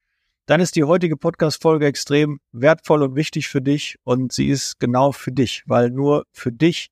[0.46, 5.12] dann ist die heutige Podcast-Folge extrem wertvoll und wichtig für dich und sie ist genau
[5.12, 6.90] für dich, weil nur für dich,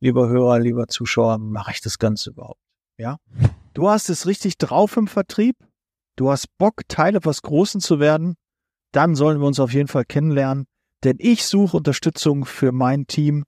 [0.00, 2.60] lieber Hörer, lieber Zuschauer, mache ich das Ganze überhaupt.
[2.98, 3.18] Ja?
[3.78, 5.54] Du hast es richtig drauf im Vertrieb.
[6.16, 8.34] Du hast Bock, Teil etwas Großen zu werden.
[8.90, 10.66] Dann sollen wir uns auf jeden Fall kennenlernen,
[11.04, 13.44] denn ich suche Unterstützung für mein Team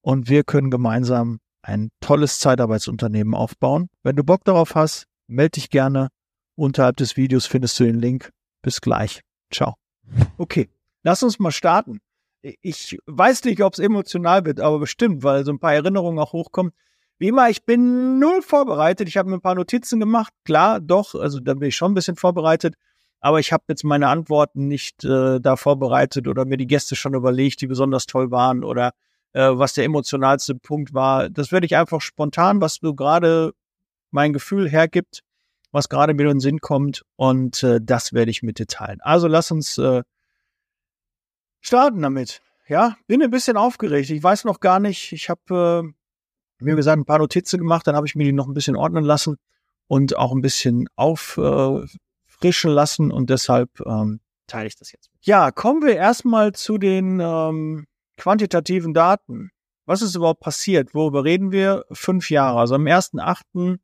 [0.00, 3.90] und wir können gemeinsam ein tolles Zeitarbeitsunternehmen aufbauen.
[4.02, 6.08] Wenn du Bock darauf hast, melde dich gerne.
[6.56, 8.30] Unterhalb des Videos findest du den Link
[8.62, 9.20] bis gleich.
[9.52, 9.74] Ciao.
[10.38, 10.70] Okay,
[11.02, 12.00] lass uns mal starten.
[12.40, 16.32] Ich weiß nicht, ob es emotional wird, aber bestimmt, weil so ein paar Erinnerungen auch
[16.32, 16.72] hochkommen.
[17.18, 19.08] Wie immer, ich bin null vorbereitet.
[19.08, 20.32] Ich habe mir ein paar Notizen gemacht.
[20.44, 22.74] Klar, doch, also da bin ich schon ein bisschen vorbereitet.
[23.20, 27.14] Aber ich habe jetzt meine Antworten nicht äh, da vorbereitet oder mir die Gäste schon
[27.14, 28.92] überlegt, die besonders toll waren oder
[29.32, 31.30] äh, was der emotionalste Punkt war.
[31.30, 33.54] Das werde ich einfach spontan, was so gerade
[34.10, 35.20] mein Gefühl hergibt,
[35.72, 39.00] was gerade mir in den Sinn kommt und äh, das werde ich mit dir teilen.
[39.00, 40.02] Also lass uns äh,
[41.60, 42.42] starten damit.
[42.68, 44.10] Ja, bin ein bisschen aufgeregt.
[44.10, 45.12] Ich weiß noch gar nicht.
[45.12, 45.92] Ich habe äh,
[46.60, 49.04] mir gesagt ein paar Notizen gemacht, dann habe ich mir die noch ein bisschen ordnen
[49.04, 49.36] lassen
[49.86, 51.90] und auch ein bisschen auffrischen
[52.70, 55.10] äh, lassen und deshalb ähm, teile ich das jetzt.
[55.20, 59.50] Ja, kommen wir erstmal zu den ähm, quantitativen Daten.
[59.86, 60.94] Was ist überhaupt passiert?
[60.94, 61.84] Worüber reden wir?
[61.92, 62.60] Fünf Jahre.
[62.60, 63.78] Also am 1.8.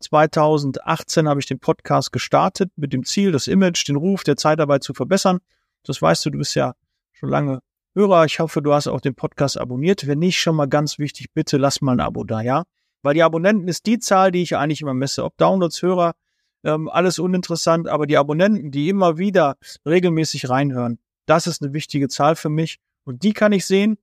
[0.00, 4.82] 2018 habe ich den Podcast gestartet mit dem Ziel, das Image, den Ruf der Zeitarbeit
[4.82, 5.38] zu verbessern.
[5.84, 6.74] Das weißt du, du bist ja
[7.12, 7.60] schon lange
[7.94, 8.24] Hörer.
[8.24, 10.06] Ich hoffe, du hast auch den Podcast abonniert.
[10.06, 12.64] Wenn nicht, schon mal ganz wichtig, bitte lass mal ein Abo da, ja?
[13.02, 15.24] Weil die Abonnenten ist die Zahl, die ich eigentlich immer messe.
[15.24, 16.14] Ob Downloads, Hörer,
[16.64, 22.08] ähm, alles uninteressant, aber die Abonnenten, die immer wieder regelmäßig reinhören, das ist eine wichtige
[22.08, 22.78] Zahl für mich.
[23.04, 23.98] Und die kann ich sehen.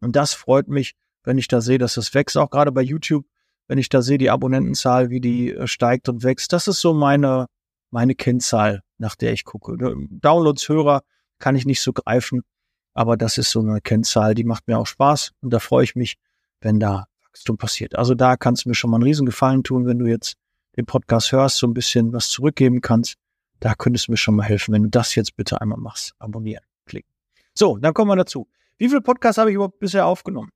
[0.00, 2.36] Und das freut mich, wenn ich da sehe, dass das wächst.
[2.36, 3.26] Auch gerade bei YouTube
[3.68, 6.52] wenn ich da sehe, die Abonnentenzahl, wie die äh, steigt und wächst.
[6.52, 7.46] Das ist so meine,
[7.90, 9.76] meine Kennzahl, nach der ich gucke.
[9.76, 11.02] Downloads, Hörer
[11.38, 12.42] kann ich nicht so greifen,
[12.96, 15.94] aber das ist so eine Kennzahl, die macht mir auch Spaß und da freue ich
[15.96, 16.16] mich,
[16.60, 17.94] wenn da Wachstum passiert.
[17.94, 20.36] Also da kannst du mir schon mal einen Riesengefallen tun, wenn du jetzt
[20.76, 23.16] den Podcast hörst, so ein bisschen was zurückgeben kannst.
[23.60, 26.14] Da könntest du mir schon mal helfen, wenn du das jetzt bitte einmal machst.
[26.18, 27.10] Abonnieren, klicken.
[27.54, 28.48] So, dann kommen wir dazu.
[28.78, 30.50] Wie viele Podcasts habe ich überhaupt bisher aufgenommen?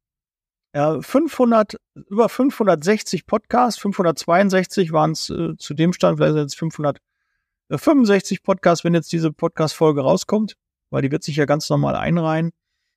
[0.73, 1.77] 500,
[2.09, 8.85] über 560 Podcasts, 562 waren es äh, zu dem Stand, vielleicht sind es 565 Podcasts,
[8.85, 10.57] wenn jetzt diese Podcast-Folge rauskommt,
[10.91, 12.51] weil die wird sich ja ganz normal einreihen.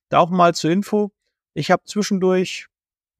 [0.08, 1.12] Da auch mal zur Info.
[1.54, 2.66] Ich habe zwischendurch,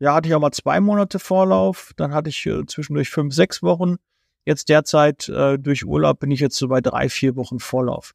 [0.00, 3.62] ja, hatte ich auch mal zwei Monate Vorlauf, dann hatte ich äh, zwischendurch fünf, sechs
[3.62, 3.96] Wochen.
[4.44, 8.12] Jetzt derzeit äh, durch Urlaub bin ich jetzt so bei drei, vier Wochen Vorlauf.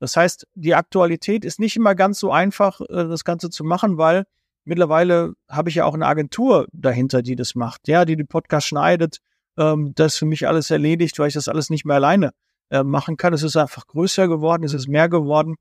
[0.00, 3.98] Das heißt, die Aktualität ist nicht immer ganz so einfach, äh, das Ganze zu machen,
[3.98, 4.24] weil
[4.64, 8.66] mittlerweile habe ich ja auch eine Agentur dahinter, die das macht, ja, die den Podcast
[8.66, 9.18] schneidet,
[9.58, 12.32] ähm, das für mich alles erledigt, weil ich das alles nicht mehr alleine
[12.70, 13.34] äh, machen kann.
[13.34, 15.56] Es ist einfach größer geworden, es ist mehr geworden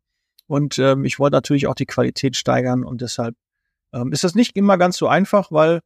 [0.50, 3.36] und ähm, ich wollte natürlich auch die Qualität steigern und deshalb
[3.94, 5.82] ähm, ist das nicht immer ganz so einfach, weil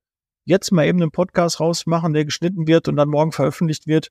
[0.45, 4.07] jetzt mal eben einen Podcast rausmachen, der geschnitten wird und dann morgen veröffentlicht wird,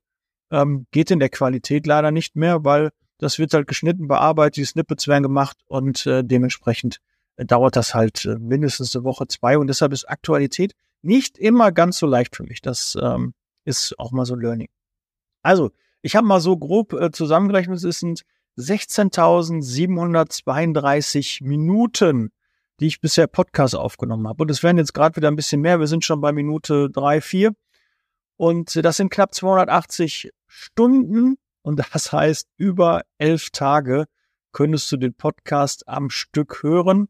[0.50, 4.64] ähm, geht in der Qualität leider nicht mehr, weil das wird halt geschnitten, bearbeitet, die
[4.66, 6.98] Snippets werden gemacht und äh, dementsprechend
[7.38, 11.96] dauert das halt äh, mindestens eine Woche, zwei und deshalb ist Aktualität nicht immer ganz
[11.96, 12.60] so leicht für mich.
[12.60, 13.32] Das ähm,
[13.64, 14.68] ist auch mal so Learning.
[15.42, 15.70] Also,
[16.02, 18.22] ich habe mal so grob äh, zusammengerechnet, es sind
[18.58, 22.32] 16.732 Minuten,
[22.80, 24.42] die ich bisher Podcast aufgenommen habe.
[24.42, 25.80] Und es werden jetzt gerade wieder ein bisschen mehr.
[25.80, 27.52] Wir sind schon bei Minute drei, vier.
[28.36, 34.06] Und das sind knapp 280 Stunden Und das heißt, über elf Tage
[34.52, 37.08] könntest du den Podcast am Stück hören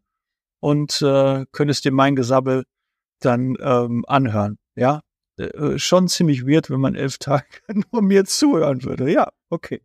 [0.61, 2.65] und äh, könntest dir mein Gesabbel
[3.21, 4.59] dann ähm, anhören.
[4.77, 5.03] Ja,
[5.39, 7.47] äh, schon ziemlich weird, wenn man elf Tage
[7.93, 9.11] nur mir zuhören würde.
[9.11, 9.83] Ja, okay.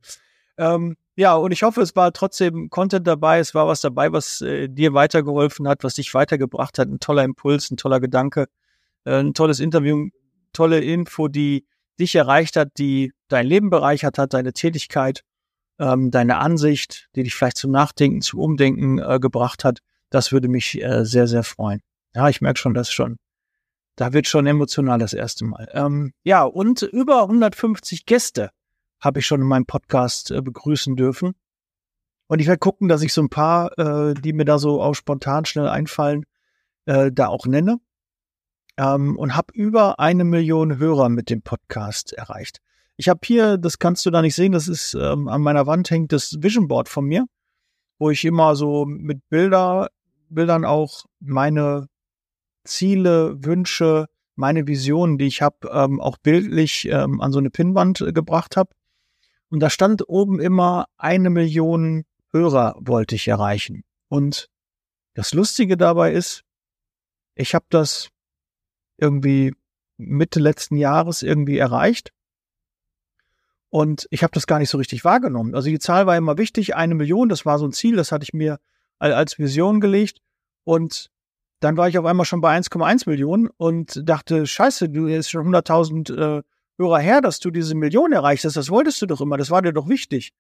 [0.58, 4.42] Ähm, ja, und ich hoffe, es war trotzdem Content dabei, es war was dabei, was
[4.42, 6.88] äh, dir weitergeholfen hat, was dich weitergebracht hat.
[6.88, 8.46] Ein toller Impuls, ein toller Gedanke,
[9.04, 10.10] äh, ein tolles Interview,
[10.54, 11.66] tolle Info, die
[12.00, 15.24] dich erreicht hat, die dein Leben bereichert hat, deine Tätigkeit,
[15.80, 19.80] ähm, deine Ansicht, die dich vielleicht zum Nachdenken, zum Umdenken äh, gebracht hat.
[20.12, 21.82] Das würde mich äh, sehr, sehr freuen.
[22.14, 23.18] Ja, ich merke schon, das schon.
[23.96, 25.68] Da wird schon emotional das erste Mal.
[25.74, 28.52] Ähm, ja, und über 150 Gäste
[29.00, 31.34] habe ich schon in meinem Podcast äh, begrüßen dürfen.
[32.28, 34.94] Und ich werde gucken, dass ich so ein paar, äh, die mir da so auch
[34.94, 36.26] spontan schnell einfallen,
[36.86, 37.80] äh, da auch nenne.
[38.78, 42.60] Ähm, und habe über eine Million Hörer mit dem Podcast erreicht.
[42.98, 45.90] Ich habe hier, das kannst du da nicht sehen, das ist ähm, an meiner Wand
[45.90, 47.26] hängt das Vision Board von mir,
[48.00, 49.90] wo ich immer so mit Bilder,
[50.30, 51.88] Bildern auch meine
[52.64, 58.02] Ziele, Wünsche, meine Visionen, die ich habe, ähm, auch bildlich ähm, an so eine Pinnwand
[58.02, 58.70] äh, gebracht habe.
[59.50, 63.84] Und da stand oben immer eine Million Hörer wollte ich erreichen.
[64.10, 64.50] Und
[65.14, 66.44] das Lustige dabei ist,
[67.36, 68.10] ich habe das
[68.98, 69.54] irgendwie
[69.98, 72.12] Mitte letzten Jahres irgendwie erreicht.
[73.70, 75.56] Und ich habe das gar nicht so richtig wahrgenommen.
[75.56, 78.24] Also die Zahl war immer wichtig, eine Million, das war so ein Ziel, das hatte
[78.24, 78.60] ich mir
[79.00, 80.20] als Vision gelegt.
[80.64, 81.10] Und
[81.60, 85.48] dann war ich auf einmal schon bei 1,1 Millionen und dachte, scheiße, du ist schon
[85.48, 86.44] 100.000 äh,
[86.78, 88.56] Hörer her, dass du diese Million erreicht hast.
[88.56, 90.32] Das wolltest du doch immer, das war dir doch wichtig.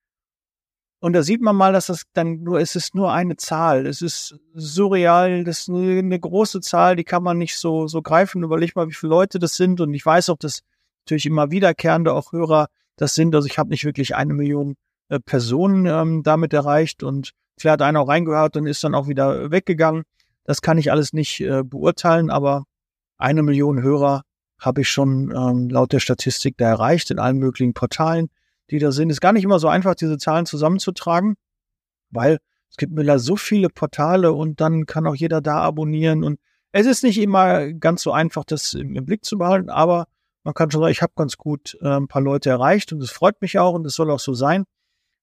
[0.99, 3.85] Und da sieht man mal, dass das dann nur, es ist nur eine Zahl.
[3.85, 8.43] Es ist surreal, das ist eine große Zahl, die kann man nicht so, so greifen.
[8.43, 9.79] Überleg mal, wie viele Leute das sind.
[9.79, 10.61] Und ich weiß auch, dass
[11.05, 13.35] natürlich immer wiederkehrende auch Hörer das sind.
[13.35, 14.75] Also ich habe nicht wirklich eine Million
[15.09, 19.07] äh, Personen ähm, damit erreicht und vielleicht hat einer auch reingehört und ist dann auch
[19.07, 20.03] wieder weggegangen.
[20.43, 22.65] Das kann ich alles nicht äh, beurteilen, aber
[23.17, 24.23] eine Million Hörer
[24.59, 28.30] habe ich schon ähm, laut der Statistik da erreicht in allen möglichen Portalen,
[28.69, 29.09] die da sind.
[29.09, 31.36] Ist gar nicht immer so einfach, diese Zahlen zusammenzutragen,
[32.09, 32.39] weil
[32.69, 36.39] es gibt mittlerweile so viele Portale und dann kann auch jeder da abonnieren und
[36.71, 40.07] es ist nicht immer ganz so einfach, das im, im Blick zu behalten, aber
[40.44, 43.12] man kann schon sagen, ich habe ganz gut äh, ein paar Leute erreicht und es
[43.12, 44.63] freut mich auch und es soll auch so sein.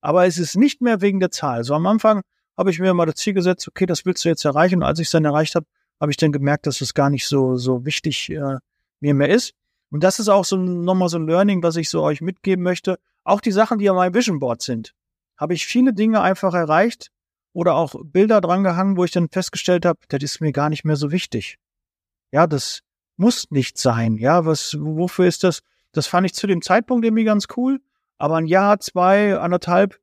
[0.01, 1.63] Aber es ist nicht mehr wegen der Zahl.
[1.63, 2.21] So am Anfang
[2.55, 4.77] habe ich mir mal das Ziel gesetzt, okay, das willst du jetzt erreichen.
[4.77, 5.65] Und als ich es dann erreicht habe,
[5.99, 8.57] habe ich dann gemerkt, dass es gar nicht so, so wichtig äh,
[8.99, 9.53] mir mehr ist.
[9.91, 12.97] Und das ist auch so nochmal so ein Learning, was ich so euch mitgeben möchte.
[13.23, 14.93] Auch die Sachen, die an meinem Vision Board sind,
[15.37, 17.11] habe ich viele Dinge einfach erreicht
[17.53, 20.83] oder auch Bilder dran gehangen, wo ich dann festgestellt habe, das ist mir gar nicht
[20.83, 21.57] mehr so wichtig.
[22.31, 22.81] Ja, das
[23.17, 24.17] muss nicht sein.
[24.17, 25.61] Ja, was, wofür ist das?
[25.91, 27.79] Das fand ich zu dem Zeitpunkt irgendwie ganz cool.
[28.17, 29.99] Aber ein Jahr, zwei, anderthalb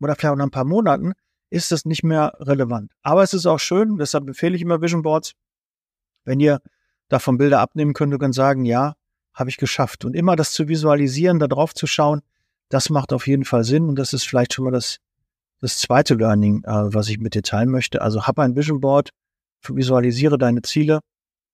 [0.00, 1.12] oder vielleicht auch nach ein paar Monaten
[1.50, 2.92] ist das nicht mehr relevant.
[3.02, 5.32] Aber es ist auch schön, deshalb empfehle ich immer Vision Boards,
[6.24, 6.60] wenn ihr
[7.08, 8.94] davon Bilder abnehmen könnt und sagen, ja,
[9.34, 10.04] habe ich geschafft.
[10.04, 12.22] Und immer das zu visualisieren, da drauf zu schauen,
[12.68, 13.88] das macht auf jeden Fall Sinn.
[13.88, 14.98] Und das ist vielleicht schon mal das,
[15.60, 18.02] das zweite Learning, äh, was ich mit dir teilen möchte.
[18.02, 19.10] Also hab ein Vision Board,
[19.68, 21.00] visualisiere deine Ziele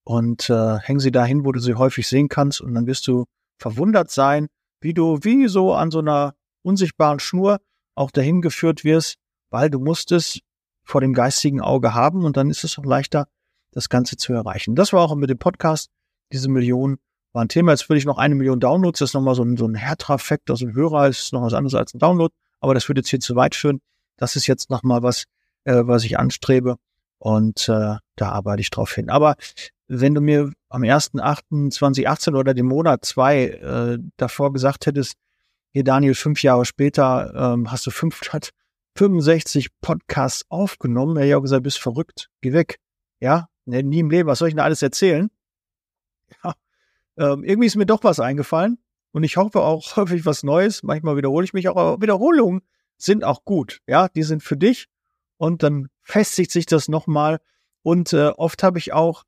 [0.04, 2.60] und äh, häng sie dahin, wo du sie häufig sehen kannst.
[2.60, 3.24] Und dann wirst du
[3.58, 4.48] verwundert sein,
[4.80, 7.60] wie du wie so an so einer unsichtbaren Schnur
[7.94, 9.16] auch dahin geführt wirst,
[9.50, 10.40] weil du musst es
[10.84, 13.28] vor dem geistigen Auge haben und dann ist es auch leichter,
[13.72, 14.74] das Ganze zu erreichen.
[14.74, 15.90] Das war auch mit dem Podcast.
[16.32, 16.98] Diese Million
[17.32, 17.72] war ein Thema.
[17.72, 19.00] Jetzt will ich noch eine Million Downloads.
[19.00, 20.50] Das ist nochmal so ein, so ein Härter-Effekt.
[20.50, 22.32] Also ein Hörer ist noch was anderes als ein Download.
[22.60, 23.80] Aber das würde jetzt hier zu weit führen.
[24.16, 25.24] Das ist jetzt nochmal was,
[25.64, 26.76] äh, was ich anstrebe.
[27.18, 29.08] Und äh, da arbeite ich drauf hin.
[29.10, 29.36] Aber
[29.88, 35.14] wenn du mir am 1.8.2018 oder dem Monat zwei äh, davor gesagt hättest,
[35.72, 41.62] hier Daniel, fünf Jahre später ähm, hast du 565 Podcasts aufgenommen, hätte ich auch gesagt,
[41.62, 42.78] bist verrückt, geh weg.
[43.20, 45.30] Ja, ne, nie im Leben, was soll ich denn alles erzählen?
[46.42, 46.54] Ja,
[47.16, 48.78] ähm, irgendwie ist mir doch was eingefallen
[49.12, 50.82] und ich hoffe auch häufig was Neues.
[50.82, 52.62] Manchmal wiederhole ich mich auch, aber Wiederholungen
[52.96, 53.80] sind auch gut.
[53.86, 54.88] Ja, die sind für dich
[55.36, 57.38] und dann festigt sich das nochmal.
[57.82, 59.24] Und äh, oft habe ich auch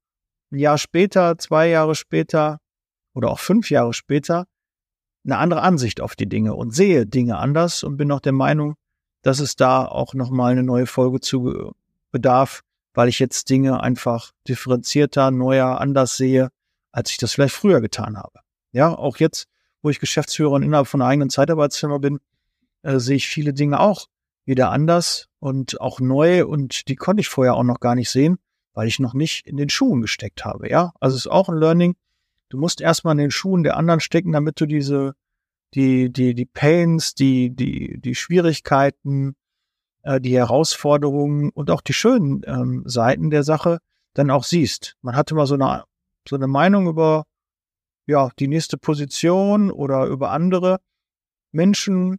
[0.52, 2.60] ein Jahr später, zwei Jahre später
[3.14, 4.46] oder auch fünf Jahre später
[5.24, 8.74] eine andere Ansicht auf die Dinge und sehe Dinge anders und bin auch der Meinung,
[9.22, 11.74] dass es da auch nochmal eine neue Folge zu
[12.10, 12.62] bedarf,
[12.94, 16.50] weil ich jetzt Dinge einfach differenzierter, neuer, anders sehe,
[16.92, 18.40] als ich das vielleicht früher getan habe.
[18.72, 19.46] Ja, auch jetzt,
[19.82, 22.20] wo ich Geschäftsführer innerhalb von einer eigenen Zeitarbeitsfirma bin,
[22.82, 24.06] äh, sehe ich viele Dinge auch
[24.44, 28.38] wieder anders und auch neu und die konnte ich vorher auch noch gar nicht sehen,
[28.72, 30.70] weil ich noch nicht in den Schuhen gesteckt habe.
[30.70, 31.96] Ja, also es ist auch ein Learning.
[32.48, 35.14] Du musst erstmal in den Schuhen der anderen stecken, damit du diese,
[35.74, 39.34] die, die, die Pains, die, die, die Schwierigkeiten,
[40.04, 43.78] äh, die Herausforderungen und auch die schönen ähm, Seiten der Sache
[44.14, 44.96] dann auch siehst.
[45.02, 45.84] Man hatte mal so eine,
[46.28, 47.24] so eine Meinung über
[48.06, 50.78] ja, die nächste Position oder über andere
[51.52, 52.18] Menschen,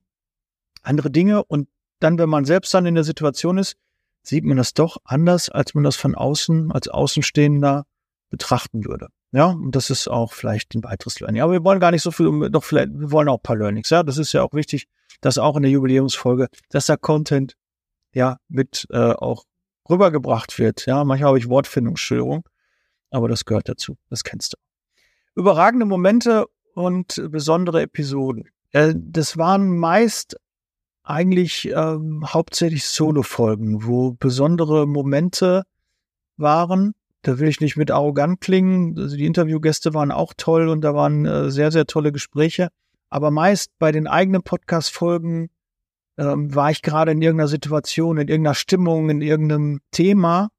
[0.81, 1.43] andere Dinge.
[1.43, 3.75] Und dann, wenn man selbst dann in der Situation ist,
[4.23, 7.85] sieht man das doch anders, als man das von außen, als Außenstehender
[8.29, 9.09] betrachten würde.
[9.31, 11.41] Ja, und das ist auch vielleicht ein weiteres Learning.
[11.41, 13.89] Aber wir wollen gar nicht so viel, doch vielleicht, wir wollen auch ein paar Learnings.
[13.89, 14.87] Ja, das ist ja auch wichtig,
[15.21, 17.55] dass auch in der Jubiläumsfolge, dass der Content
[18.15, 19.43] ja mit äh, auch
[19.87, 20.87] rübergebracht wird.
[20.87, 22.47] Ja, manchmal habe ich Wortfindungsstörung,
[23.11, 23.97] aber das gehört dazu.
[24.09, 24.57] Das kennst du.
[25.35, 28.49] Überragende Momente und besondere Episoden.
[28.71, 30.37] Äh, das waren meist
[31.03, 35.63] eigentlich ähm, hauptsächlich Solo-Folgen, wo besondere Momente
[36.37, 36.95] waren.
[37.21, 38.97] Da will ich nicht mit arrogant klingen.
[38.97, 42.69] Also die Interviewgäste waren auch toll und da waren äh, sehr, sehr tolle Gespräche.
[43.09, 45.49] Aber meist bei den eigenen Podcast-Folgen
[46.17, 50.49] ähm, war ich gerade in irgendeiner Situation, in irgendeiner Stimmung, in irgendeinem Thema,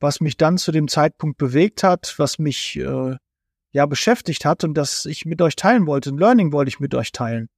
[0.00, 3.16] was mich dann zu dem Zeitpunkt bewegt hat, was mich äh,
[3.72, 6.10] ja beschäftigt hat und das ich mit euch teilen wollte.
[6.10, 7.48] Ein Learning wollte ich mit euch teilen.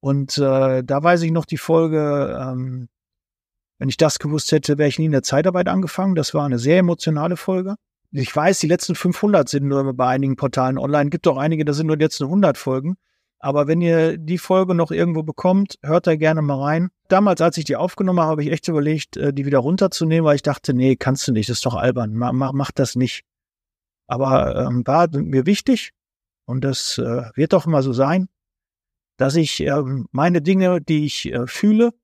[0.00, 2.88] Und äh, da weiß ich noch die Folge, ähm,
[3.78, 6.14] wenn ich das gewusst hätte, wäre ich nie in der Zeitarbeit angefangen.
[6.14, 7.76] Das war eine sehr emotionale Folge.
[8.12, 11.10] Ich weiß, die letzten 500 sind nur bei einigen Portalen online.
[11.10, 12.96] Gibt auch einige, da sind nur jetzt 100 Folgen.
[13.42, 16.90] Aber wenn ihr die Folge noch irgendwo bekommt, hört da gerne mal rein.
[17.08, 20.36] Damals, als ich die aufgenommen habe, habe ich echt überlegt, äh, die wieder runterzunehmen, weil
[20.36, 23.24] ich dachte, nee, kannst du nicht, das ist doch albern, mach, mach, das nicht.
[24.06, 25.92] Aber ähm, war mir wichtig
[26.44, 28.28] und das äh, wird doch immer so sein,
[29.16, 29.82] dass ich äh,
[30.12, 31.94] meine Dinge, die ich äh, fühle,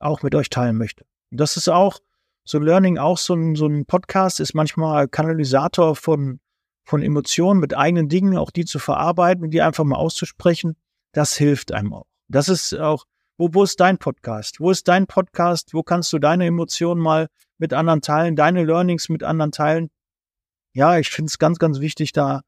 [0.00, 1.04] auch mit euch teilen möchte.
[1.30, 2.00] Und das ist auch
[2.44, 6.40] so Learning, auch so ein, so ein Podcast ist manchmal Kanalisator von
[6.84, 10.76] von Emotionen mit eigenen Dingen, auch die zu verarbeiten die einfach mal auszusprechen,
[11.12, 12.06] das hilft einem auch.
[12.28, 13.04] Das ist auch,
[13.36, 14.60] wo, wo ist dein Podcast?
[14.60, 15.74] Wo ist dein Podcast?
[15.74, 19.90] Wo kannst du deine Emotionen mal mit anderen teilen, deine Learnings mit anderen teilen?
[20.72, 22.42] Ja, ich finde es ganz, ganz wichtig, da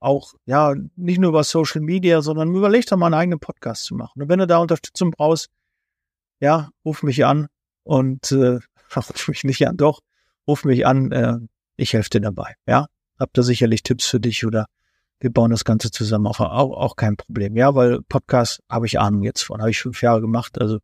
[0.00, 3.94] auch, ja, nicht nur über Social Media, sondern überleg doch mal einen eigenen Podcast zu
[3.94, 4.22] machen.
[4.22, 5.48] Und wenn du da Unterstützung brauchst,
[6.40, 7.48] ja, ruf mich an
[7.82, 8.58] und äh,
[8.96, 10.00] ruf mich nicht an, doch,
[10.46, 11.38] ruf mich an, äh,
[11.76, 12.86] ich helfe dir dabei, ja
[13.18, 14.66] hab da sicherlich Tipps für dich oder
[15.20, 16.40] wir bauen das Ganze zusammen auf.
[16.40, 17.56] Auch, auch kein Problem.
[17.56, 20.60] Ja, weil Podcast habe ich Ahnung jetzt von, habe ich fünf Jahre gemacht.
[20.60, 20.78] Also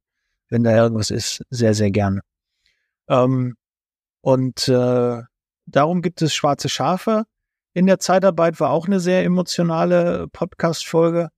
[0.48, 2.20] wenn da irgendwas ist, sehr, sehr gerne.
[3.08, 3.56] Ähm,
[4.20, 5.22] und äh,
[5.66, 7.24] darum gibt es Schwarze Schafe.
[7.72, 11.28] In der Zeitarbeit war auch eine sehr emotionale Podcast-Folge,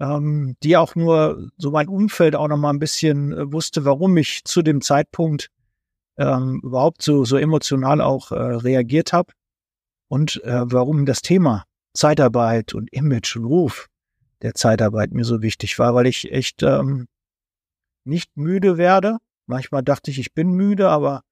[0.00, 4.16] ähm, die auch nur so mein Umfeld auch noch mal ein bisschen äh, wusste, warum
[4.16, 5.50] ich zu dem Zeitpunkt
[6.16, 9.32] ähm, überhaupt so, so emotional auch äh, reagiert habe
[10.14, 13.88] und äh, warum das Thema Zeitarbeit und Image und Ruf
[14.42, 17.08] der Zeitarbeit mir so wichtig war, weil ich echt ähm,
[18.04, 19.18] nicht müde werde.
[19.46, 21.24] Manchmal dachte ich, ich bin müde, aber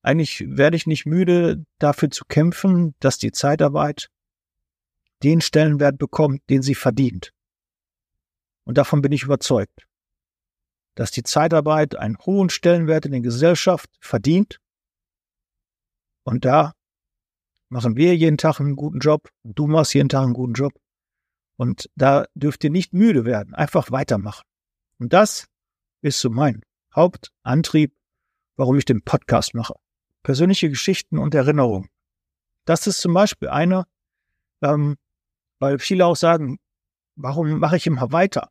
[0.00, 4.08] eigentlich werde ich nicht müde, dafür zu kämpfen, dass die Zeitarbeit
[5.22, 7.34] den Stellenwert bekommt, den sie verdient.
[8.64, 9.86] Und davon bin ich überzeugt,
[10.94, 14.60] dass die Zeitarbeit einen hohen Stellenwert in der Gesellschaft verdient.
[16.22, 16.72] Und da
[17.74, 20.72] machen wir jeden Tag einen guten Job du machst jeden Tag einen guten Job.
[21.56, 24.44] Und da dürft ihr nicht müde werden, einfach weitermachen.
[25.00, 25.48] Und das
[26.00, 26.62] ist so mein
[26.94, 27.92] Hauptantrieb,
[28.54, 29.74] warum ich den Podcast mache.
[30.22, 31.88] Persönliche Geschichten und Erinnerungen.
[32.64, 33.86] Das ist zum Beispiel eine,
[34.62, 34.96] ähm,
[35.58, 36.58] weil viele auch sagen,
[37.16, 38.50] warum mache ich immer weiter?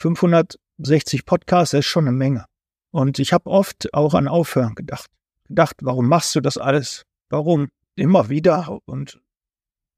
[0.00, 2.46] 560 Podcasts ist schon eine Menge.
[2.90, 5.08] Und ich habe oft auch an Aufhören gedacht.
[5.44, 7.04] Gedacht, warum machst du das alles?
[7.28, 7.68] Warum?
[7.94, 8.78] Immer wieder.
[8.86, 9.20] Und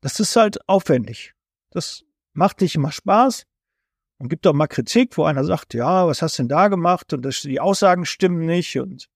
[0.01, 1.35] das ist halt aufwendig.
[1.71, 3.45] Das macht nicht immer Spaß
[4.19, 7.13] und gibt auch mal Kritik, wo einer sagt, ja, was hast du denn da gemacht?
[7.13, 9.09] Und das, die Aussagen stimmen nicht und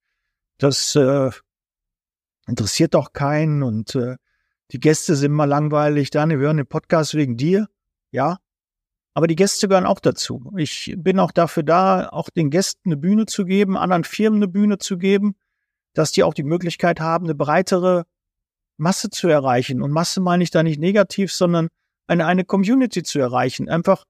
[0.58, 1.30] das äh,
[2.46, 4.16] interessiert doch keinen und äh,
[4.70, 6.10] die Gäste sind mal langweilig.
[6.10, 7.68] Daniel, wir hören den Podcast wegen dir.
[8.10, 8.38] Ja.
[9.16, 10.52] Aber die Gäste gehören auch dazu.
[10.56, 14.48] Ich bin auch dafür da, auch den Gästen eine Bühne zu geben, anderen Firmen eine
[14.48, 15.36] Bühne zu geben
[15.94, 18.04] dass die auch die Möglichkeit haben, eine breitere
[18.76, 19.80] Masse zu erreichen.
[19.80, 21.68] Und Masse meine ich da nicht negativ, sondern
[22.06, 23.68] eine, eine Community zu erreichen.
[23.68, 24.04] Einfach,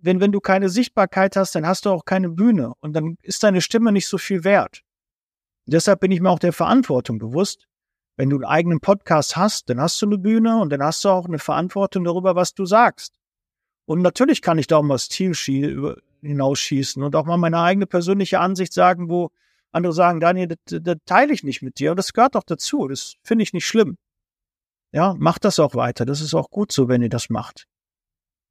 [0.00, 3.42] wenn, wenn du keine Sichtbarkeit hast, dann hast du auch keine Bühne und dann ist
[3.42, 4.82] deine Stimme nicht so viel wert.
[5.66, 7.66] deshalb bin ich mir auch der Verantwortung bewusst.
[8.16, 11.10] Wenn du einen eigenen Podcast hast, dann hast du eine Bühne und dann hast du
[11.10, 13.14] auch eine Verantwortung darüber, was du sagst.
[13.86, 15.32] Und natürlich kann ich da auch mal das Ziel
[16.22, 19.30] hinausschießen und auch mal meine eigene persönliche Ansicht sagen, wo,
[19.72, 21.92] andere sagen, Daniel, das, das teile ich nicht mit dir.
[21.92, 22.88] Und das gehört doch dazu.
[22.88, 23.96] Das finde ich nicht schlimm.
[24.92, 26.04] Ja, macht das auch weiter.
[26.04, 27.66] Das ist auch gut so, wenn ihr das macht.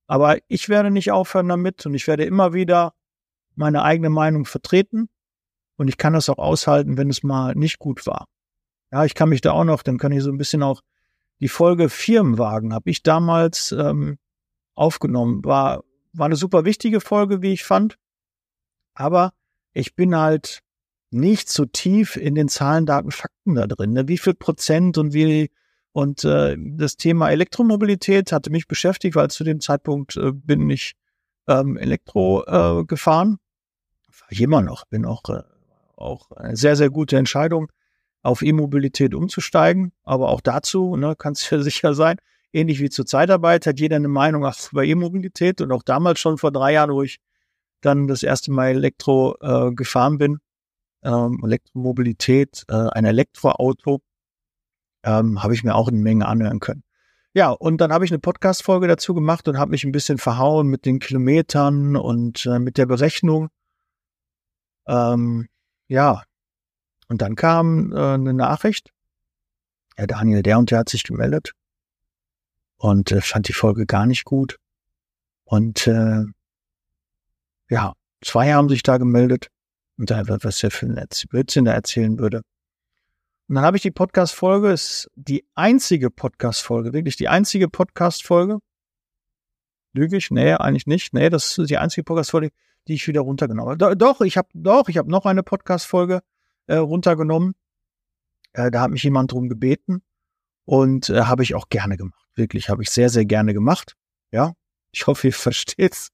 [0.07, 2.93] Aber ich werde nicht aufhören damit und ich werde immer wieder
[3.55, 5.09] meine eigene Meinung vertreten
[5.75, 8.25] und ich kann das auch aushalten, wenn es mal nicht gut war.
[8.91, 10.81] Ja, ich kann mich da auch noch, dann kann ich so ein bisschen auch
[11.39, 14.17] die Folge Firmenwagen habe ich damals ähm,
[14.75, 15.43] aufgenommen.
[15.45, 17.97] War, war eine super wichtige Folge, wie ich fand.
[18.93, 19.31] Aber
[19.73, 20.59] ich bin halt
[21.11, 23.93] nicht so tief in den Zahlen, Daten, Fakten da drin.
[23.93, 24.07] Ne?
[24.07, 25.49] Wie viel Prozent und wie
[25.91, 30.93] und äh, das Thema Elektromobilität hatte mich beschäftigt, weil zu dem Zeitpunkt äh, bin ich
[31.47, 33.39] ähm, Elektro äh, gefahren.
[34.19, 35.41] War ich immer noch, bin auch, äh,
[35.95, 37.71] auch eine sehr, sehr gute Entscheidung,
[38.21, 39.91] auf E-Mobilität umzusteigen.
[40.03, 42.17] Aber auch dazu, ne, kannst du sicher sein,
[42.53, 45.59] ähnlich wie zur Zeitarbeit, hat jeder eine Meinung über E-Mobilität.
[45.59, 47.19] Und auch damals schon vor drei Jahren, wo ich
[47.81, 50.39] dann das erste Mal Elektro äh, gefahren bin,
[51.03, 54.01] ähm, Elektromobilität, äh, ein Elektroauto,
[55.03, 56.83] ähm, habe ich mir auch eine Menge anhören können.
[57.33, 60.67] Ja, und dann habe ich eine Podcast-Folge dazu gemacht und habe mich ein bisschen verhauen
[60.67, 63.49] mit den Kilometern und äh, mit der Berechnung.
[64.87, 65.47] Ähm,
[65.87, 66.23] ja,
[67.07, 68.91] und dann kam äh, eine Nachricht.
[69.95, 71.53] Herr Daniel, der und der hat sich gemeldet
[72.77, 74.57] und äh, fand die Folge gar nicht gut.
[75.43, 76.23] Und äh,
[77.69, 79.49] ja, zwei haben sich da gemeldet
[79.99, 82.41] und da was er für ein Blödsinn da erzählen würde.
[83.47, 88.59] Und dann habe ich die Podcast-Folge, ist die einzige Podcast-Folge, wirklich die einzige Podcast-Folge.
[89.91, 90.31] Lüge ich?
[90.31, 91.13] Nee, eigentlich nicht.
[91.13, 92.51] Nee, das ist die einzige Podcast-Folge,
[92.87, 93.97] die ich wieder runtergenommen habe.
[93.97, 96.21] Doch, ich habe doch, ich habe noch eine Podcast-Folge
[96.67, 97.55] äh, runtergenommen.
[98.53, 100.01] Äh, da hat mich jemand drum gebeten
[100.63, 102.25] und äh, habe ich auch gerne gemacht.
[102.35, 103.97] Wirklich, habe ich sehr, sehr gerne gemacht.
[104.31, 104.53] Ja,
[104.91, 106.11] ich hoffe, ihr versteht's.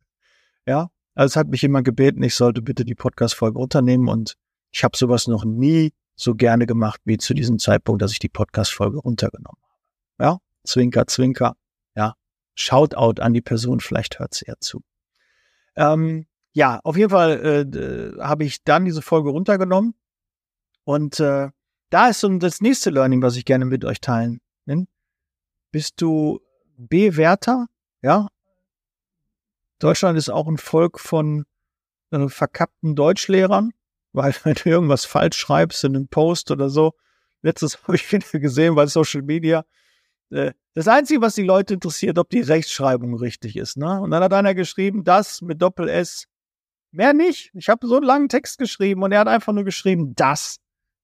[0.65, 4.35] Ja, also es hat mich jemand gebeten, ich sollte bitte die Podcast-Folge unternehmen und
[4.71, 8.29] ich habe sowas noch nie so gerne gemacht wie zu diesem Zeitpunkt, dass ich die
[8.29, 10.23] Podcast-Folge runtergenommen habe.
[10.23, 11.55] Ja, Zwinker, Zwinker.
[11.95, 12.15] Ja,
[12.53, 14.81] Shoutout an die Person, vielleicht hört sie ja zu.
[15.75, 19.93] Ähm, ja, auf jeden Fall äh, habe ich dann diese Folge runtergenommen
[20.83, 21.49] und äh,
[21.89, 24.39] da ist so das nächste Learning, was ich gerne mit euch teilen.
[25.75, 26.39] Bist du
[26.77, 27.67] Bewerter?
[28.01, 28.29] Ja,
[29.79, 31.45] Deutschland ist auch ein Volk von
[32.11, 33.71] äh, verkappten Deutschlehrern,
[34.13, 36.93] weil wenn du irgendwas falsch schreibst in einem Post oder so,
[37.41, 39.65] letztes habe ich wieder gesehen bei Social Media,
[40.31, 43.77] äh, das Einzige, was die Leute interessiert, ob die Rechtschreibung richtig ist.
[43.77, 44.01] Ne?
[44.01, 46.25] Und dann hat einer geschrieben, das mit Doppel S.
[46.91, 47.51] Mehr nicht.
[47.53, 50.57] Ich habe so einen langen Text geschrieben und er hat einfach nur geschrieben, das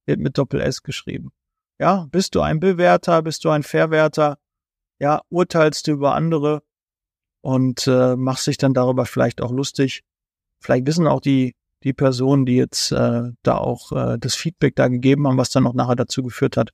[0.06, 1.32] wird mit Doppel S geschrieben.
[1.80, 4.38] Ja, bist du ein Bewerter, bist du ein Verwerter?
[5.00, 6.64] Ja, urteilst du über andere?
[7.42, 10.04] Und äh, machst dich dann darüber vielleicht auch lustig.
[10.60, 14.88] Vielleicht wissen auch die, die Personen, die jetzt äh, da auch äh, das Feedback da
[14.88, 16.72] gegeben haben, was dann auch nachher dazu geführt hat,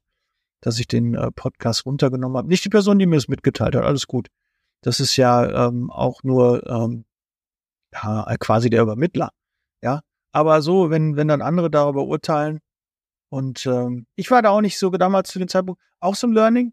[0.61, 2.47] dass ich den äh, Podcast runtergenommen habe.
[2.47, 4.27] Nicht die Person, die mir es mitgeteilt hat, alles gut.
[4.81, 7.05] Das ist ja ähm, auch nur ähm,
[7.93, 9.31] ja, quasi der Übermittler.
[9.81, 10.01] Ja,
[10.31, 12.59] aber so, wenn, wenn dann andere darüber urteilen,
[13.29, 16.33] und ähm, ich war da auch nicht so damals zu dem Zeitpunkt auch so ein
[16.33, 16.71] Learning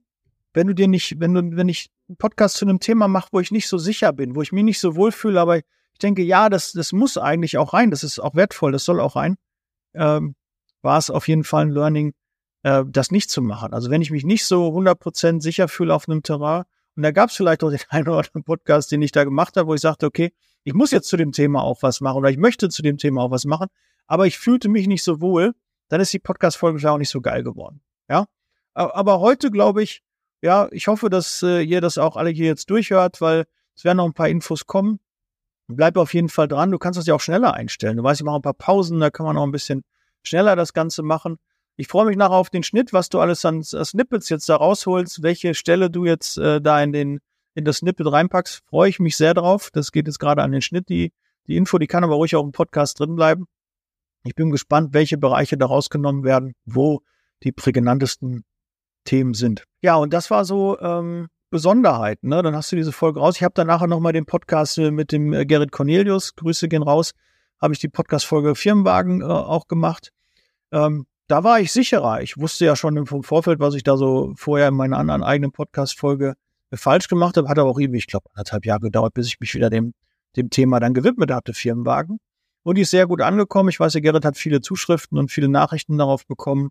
[0.54, 3.40] wenn du dir nicht, wenn du, wenn ich einen Podcast zu einem Thema mache, wo
[3.40, 6.49] ich nicht so sicher bin, wo ich mich nicht so wohlfühle, aber ich denke, ja,
[6.49, 9.37] das, das muss eigentlich auch rein, das ist auch wertvoll, das soll auch rein,
[9.95, 10.35] ähm,
[10.83, 12.14] war es auf jeden Fall ein Learning,
[12.62, 13.73] äh, das nicht zu machen.
[13.73, 16.64] Also wenn ich mich nicht so 100% sicher fühle auf einem Terrain,
[16.97, 19.57] und da gab es vielleicht auch den einen oder anderen Podcast, den ich da gemacht
[19.57, 20.33] habe, wo ich sagte, okay,
[20.64, 23.23] ich muss jetzt zu dem Thema auch was machen oder ich möchte zu dem Thema
[23.23, 23.69] auch was machen,
[24.07, 25.55] aber ich fühlte mich nicht so wohl,
[25.88, 27.81] dann ist die Podcast-Folge auch nicht so geil geworden.
[28.09, 28.27] Ja,
[28.75, 30.03] aber heute glaube ich,
[30.42, 33.44] ja, ich hoffe, dass äh, ihr das auch alle hier jetzt durchhört, weil
[33.77, 35.01] es werden noch ein paar Infos kommen.
[35.66, 36.70] Bleib auf jeden Fall dran.
[36.70, 37.97] Du kannst das ja auch schneller einstellen.
[37.97, 39.83] Du weißt, ich mache ein paar Pausen, da kann man auch ein bisschen
[40.23, 41.37] schneller das Ganze machen.
[41.77, 45.23] Ich freue mich nachher auf den Schnitt, was du alles an Snippets jetzt da rausholst,
[45.23, 47.20] welche Stelle du jetzt äh, da in den
[47.55, 48.62] in das Snippet reinpackst.
[48.68, 49.70] Freue ich mich sehr drauf.
[49.73, 50.88] Das geht jetzt gerade an den Schnitt.
[50.88, 51.12] Die
[51.47, 53.47] die Info, die kann aber ruhig auch im Podcast drin bleiben.
[54.25, 57.03] Ich bin gespannt, welche Bereiche da rausgenommen werden, wo
[57.42, 58.44] die prägnantesten
[59.05, 59.64] Themen sind.
[59.83, 62.23] Ja, und das war so ähm, Besonderheit.
[62.25, 62.43] Ne?
[62.43, 63.37] Dann hast du diese Folge raus.
[63.37, 66.83] Ich habe dann nachher nochmal den Podcast äh, mit dem äh, Gerrit Cornelius, Grüße gehen
[66.83, 67.12] raus,
[67.61, 70.11] habe ich die Podcast-Folge Firmenwagen äh, auch gemacht.
[70.73, 72.23] Ähm, da war ich sicherer.
[72.23, 75.53] Ich wusste ja schon vom Vorfeld, was ich da so vorher in meiner anderen eigenen
[75.53, 76.35] Podcast-Folge
[76.71, 77.49] äh, falsch gemacht habe.
[77.49, 79.95] Hat aber auch irgendwie, ich glaube, anderthalb Jahre gedauert, bis ich mich wieder dem,
[80.37, 82.19] dem Thema dann gewidmet hatte, Firmenwagen.
[82.64, 83.69] Und die ist sehr gut angekommen.
[83.69, 86.71] Ich weiß, der Gerrit hat viele Zuschriften und viele Nachrichten darauf bekommen.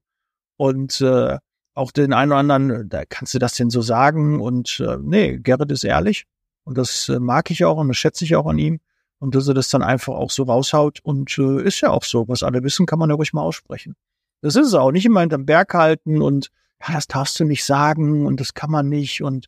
[0.57, 1.37] Und äh,
[1.73, 4.39] auch den einen oder anderen, da kannst du das denn so sagen?
[4.39, 6.25] Und äh, nee, Gerrit ist ehrlich
[6.63, 8.79] und das äh, mag ich auch und das schätze ich auch an ihm.
[9.19, 12.27] Und dass er das dann einfach auch so raushaut und äh, ist ja auch so.
[12.27, 13.95] Was alle wissen, kann man ja ruhig mal aussprechen.
[14.41, 14.91] Das ist es auch.
[14.91, 16.51] Nicht immer hinterm Berg halten und
[16.85, 19.47] ja, das darfst du nicht sagen und das kann man nicht und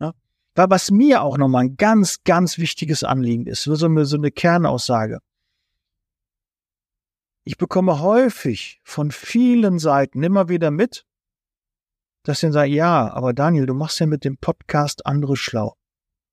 [0.00, 0.14] ja.
[0.54, 4.30] Weil was mir auch nochmal ein ganz, ganz wichtiges Anliegen ist, so eine, so eine
[4.30, 5.18] Kernaussage.
[7.44, 11.04] Ich bekomme häufig von vielen Seiten immer wieder mit,
[12.22, 15.74] dass sie sagen, ja, aber Daniel, du machst ja mit dem Podcast andere schlau.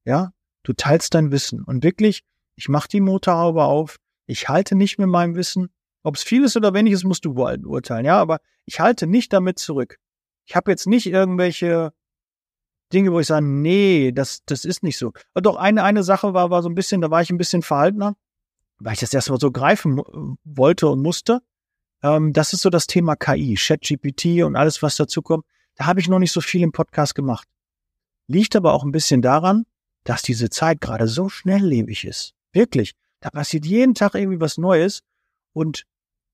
[0.06, 0.32] Ja,
[0.64, 1.64] du teilst dein Wissen.
[1.64, 2.24] Und wirklich,
[2.56, 5.70] ich mache die Motorhaube auf, ich halte nicht mit meinem Wissen,
[6.04, 9.34] ob es viel ist oder wenig ist, musst du urteilen, ja, aber ich halte nicht
[9.34, 9.98] damit zurück.
[10.46, 11.92] Ich habe jetzt nicht irgendwelche
[12.94, 15.12] Dinge, wo ich sage, nee, das, das ist nicht so.
[15.34, 17.62] Und doch eine, eine Sache war, war so ein bisschen, da war ich ein bisschen
[17.62, 18.16] verhaltener,
[18.80, 20.02] weil ich das erstmal so greifen
[20.46, 21.42] wollte und musste.
[22.02, 25.46] Ähm, das ist so das Thema KI, ChatGPT und alles, was dazu kommt.
[25.78, 27.48] Da habe ich noch nicht so viel im Podcast gemacht.
[28.28, 29.66] Liegt aber auch ein bisschen daran,
[30.04, 32.34] dass diese Zeit gerade so schnelllebig ist.
[32.52, 32.94] Wirklich.
[33.20, 35.02] Da passiert jeden Tag irgendwie was Neues
[35.54, 35.86] und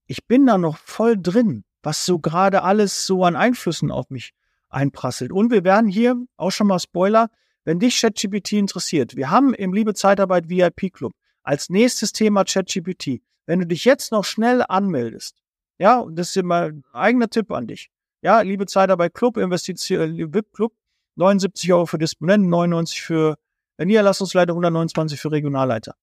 [0.05, 4.33] ich bin da noch voll drin, was so gerade alles so an Einflüssen auf mich
[4.69, 5.31] einprasselt.
[5.31, 7.29] Und wir werden hier, auch schon mal Spoiler,
[7.63, 13.21] wenn dich ChatGPT interessiert, wir haben im Liebe Zeitarbeit VIP Club als nächstes Thema ChatGPT.
[13.45, 15.41] Wenn du dich jetzt noch schnell anmeldest,
[15.77, 17.89] ja, das ist immer ein eigener Tipp an dich.
[18.23, 20.73] Ja, Liebe Zeitarbeit Club, Investition, äh, VIP Club,
[21.17, 23.37] 79 Euro für Disponenten, 99 für
[23.77, 25.95] Niederlassungsleiter, 129 für Regionalleiter.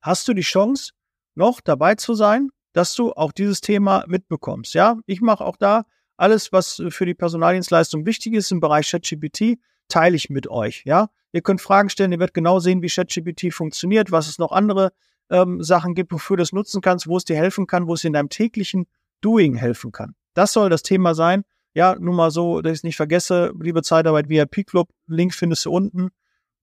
[0.00, 0.92] Hast du die Chance,
[1.34, 4.74] noch dabei zu sein, dass du auch dieses Thema mitbekommst?
[4.74, 5.84] Ja, ich mache auch da
[6.16, 10.84] alles, was für die Personaldienstleistung wichtig ist im Bereich ChatGPT, teile ich mit euch.
[10.84, 14.52] Ja, ihr könnt Fragen stellen, ihr werdet genau sehen, wie ChatGPT funktioniert, was es noch
[14.52, 14.92] andere
[15.28, 18.02] ähm, Sachen gibt, wofür du es nutzen kannst, wo es dir helfen kann, wo es
[18.02, 18.86] dir in deinem täglichen
[19.22, 20.14] Doing helfen kann.
[20.34, 21.44] Das soll das Thema sein.
[21.74, 25.64] Ja, nur mal so, dass ich es nicht vergesse, liebe Zeitarbeit VIP Club, Link findest
[25.64, 26.10] du unten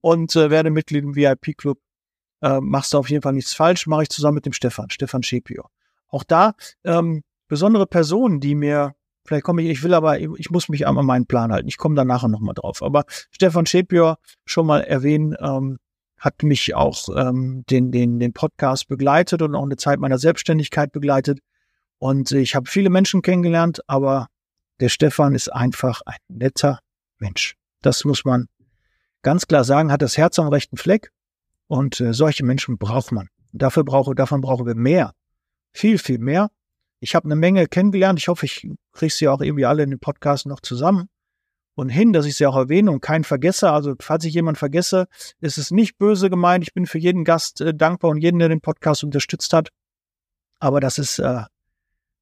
[0.01, 1.79] und äh, werde Mitglied im VIP Club.
[2.41, 5.23] Äh, machst du auf jeden Fall nichts falsch, mache ich zusammen mit dem Stefan, Stefan
[5.23, 5.65] Schepio.
[6.07, 6.53] Auch da
[6.83, 8.95] ähm, besondere Personen, die mir
[9.29, 11.67] Vielleicht komme ich, ich will aber, ich muss mich an meinen Plan halten.
[11.67, 12.81] Ich komme da nachher nochmal drauf.
[12.81, 15.77] Aber Stefan Schepior, schon mal erwähnen, ähm,
[16.17, 20.91] hat mich auch ähm, den, den, den Podcast begleitet und auch eine Zeit meiner Selbstständigkeit
[20.91, 21.41] begleitet.
[21.99, 24.27] Und ich habe viele Menschen kennengelernt, aber
[24.79, 26.79] der Stefan ist einfach ein netter
[27.19, 27.55] Mensch.
[27.81, 28.47] Das muss man
[29.21, 31.11] ganz klar sagen, hat das Herz am rechten Fleck.
[31.67, 33.27] Und äh, solche Menschen braucht man.
[33.51, 35.13] Dafür brauche, davon brauchen wir mehr.
[35.71, 36.49] Viel, viel mehr.
[36.99, 38.17] Ich habe eine Menge kennengelernt.
[38.19, 41.09] Ich hoffe, ich kriege sie auch irgendwie alle in den Podcast noch zusammen
[41.75, 43.71] und hin, dass ich sie auch erwähne und keinen vergesse.
[43.71, 45.07] Also falls ich jemanden vergesse,
[45.39, 46.63] ist es nicht böse gemeint.
[46.63, 49.69] Ich bin für jeden Gast äh, dankbar und jeden, der den Podcast unterstützt hat.
[50.59, 51.43] Aber das ist äh,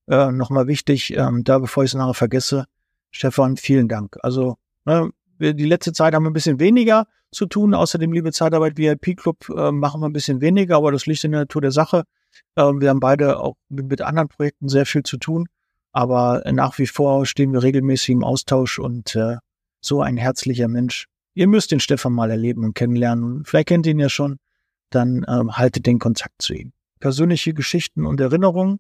[0.08, 2.66] äh, nochmal wichtig, ähm, da bevor ich es nachher vergesse.
[3.12, 4.18] Stefan, vielen Dank.
[4.22, 7.74] Also ne, die letzte Zeit haben wir ein bisschen weniger zu tun.
[7.74, 11.32] Außerdem, liebe Zeitarbeit VIP Club, äh, machen wir ein bisschen weniger, aber das liegt in
[11.32, 12.04] der Natur der Sache.
[12.56, 15.48] Ähm, wir haben beide auch mit, mit, anderen Projekten sehr viel zu tun,
[15.92, 19.38] aber nach wie vor stehen wir regelmäßig im Austausch und äh,
[19.82, 21.08] so ein herzlicher Mensch.
[21.34, 23.44] Ihr müsst den Stefan mal erleben und kennenlernen.
[23.46, 24.38] Vielleicht kennt ihr ihn ja schon,
[24.90, 26.72] dann ähm, haltet den Kontakt zu ihm.
[27.00, 28.80] Persönliche Geschichten und Erinnerungen.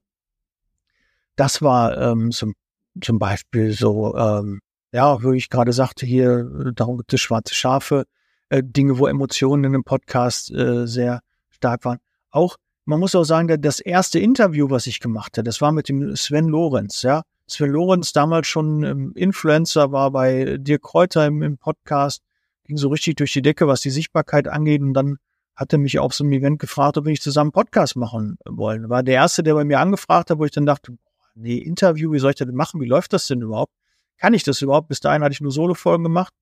[1.37, 2.53] Das war ähm, zum,
[3.01, 4.59] zum Beispiel so, ähm,
[4.91, 6.43] ja, wo ich gerade sagte, hier,
[6.75, 8.05] darum gibt es schwarze Schafe,
[8.49, 11.99] äh, Dinge, wo Emotionen in dem Podcast äh, sehr stark waren.
[12.31, 15.89] Auch man muss auch sagen, das erste Interview, was ich gemacht habe, das war mit
[15.89, 17.23] dem Sven Lorenz, ja.
[17.45, 22.21] Sven Lorenz damals schon ähm, Influencer, war bei Dirk Kräuter im, im, Podcast,
[22.63, 24.81] ging so richtig durch die Decke, was die Sichtbarkeit angeht.
[24.81, 25.17] Und dann
[25.53, 28.89] hat er mich auf so einem Event gefragt, ob wir nicht zusammen Podcast machen wollen.
[28.89, 30.97] War der erste, der bei mir angefragt hat, wo ich dann dachte,
[31.37, 32.81] nee, Interview, wie soll ich das denn machen?
[32.81, 33.73] Wie läuft das denn überhaupt?
[34.17, 34.87] Kann ich das überhaupt?
[34.87, 36.33] Bis dahin hatte ich nur Solo-Folgen gemacht.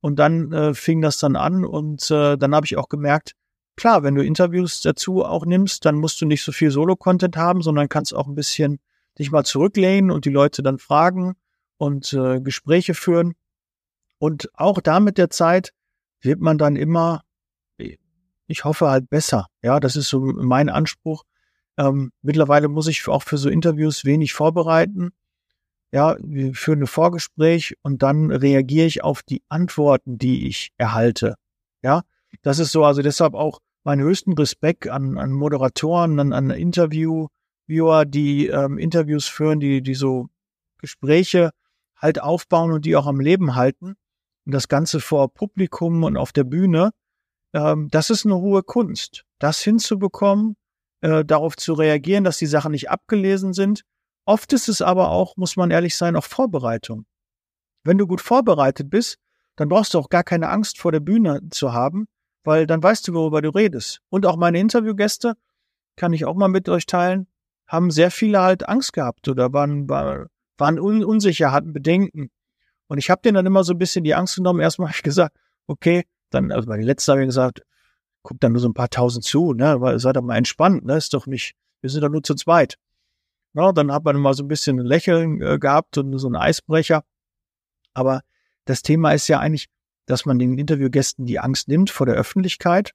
[0.00, 3.34] Und dann äh, fing das dann an und äh, dann habe ich auch gemerkt,
[3.76, 7.62] klar, wenn du Interviews dazu auch nimmst, dann musst du nicht so viel Solo-Content haben,
[7.62, 8.80] sondern kannst auch ein bisschen
[9.18, 11.34] dich mal zurücklehnen und die Leute dann fragen
[11.76, 13.34] und äh, Gespräche führen.
[14.18, 15.72] Und auch da mit der Zeit
[16.20, 17.22] wird man dann immer,
[18.46, 19.46] ich hoffe halt besser.
[19.62, 21.24] Ja, das ist so mein Anspruch.
[21.78, 25.10] Ähm, mittlerweile muss ich auch für so Interviews wenig vorbereiten.
[25.92, 31.34] Ja, wir führen ein Vorgespräch und dann reagiere ich auf die Antworten, die ich erhalte.
[31.82, 32.02] Ja,
[32.42, 38.04] das ist so, also deshalb auch meinen höchsten Respekt an, an Moderatoren, an, an Interviewviewer,
[38.04, 40.28] die ähm, Interviews führen, die, die so
[40.78, 41.50] Gespräche
[41.96, 43.96] halt aufbauen und die auch am Leben halten.
[44.46, 46.90] Und das Ganze vor Publikum und auf der Bühne,
[47.52, 49.24] ähm, das ist eine hohe Kunst.
[49.38, 50.56] Das hinzubekommen,
[51.00, 53.82] äh, darauf zu reagieren, dass die Sachen nicht abgelesen sind.
[54.24, 57.06] Oft ist es aber auch, muss man ehrlich sein, auch Vorbereitung.
[57.84, 59.18] Wenn du gut vorbereitet bist,
[59.56, 62.06] dann brauchst du auch gar keine Angst vor der Bühne zu haben,
[62.44, 64.00] weil dann weißt du, worüber du redest.
[64.08, 65.34] Und auch meine Interviewgäste,
[65.96, 67.26] kann ich auch mal mit euch teilen,
[67.66, 72.30] haben sehr viele halt Angst gehabt oder waren, waren unsicher, hatten Bedenken.
[72.88, 74.60] Und ich habe denen dann immer so ein bisschen die Angst genommen.
[74.60, 75.36] Erstmal habe ich gesagt,
[75.66, 77.62] okay, dann, also bei den letzten habe ich gesagt,
[78.22, 80.96] guckt dann nur so ein paar tausend zu, ne, weil seid doch mal entspannt, ne,
[80.96, 82.76] ist doch nicht, wir sind doch nur zu zweit.
[83.54, 86.36] Ja, dann hat man mal so ein bisschen ein Lächeln äh, gehabt und so ein
[86.36, 87.02] Eisbrecher.
[87.94, 88.22] Aber
[88.64, 89.68] das Thema ist ja eigentlich,
[90.06, 92.92] dass man den Interviewgästen die Angst nimmt vor der Öffentlichkeit.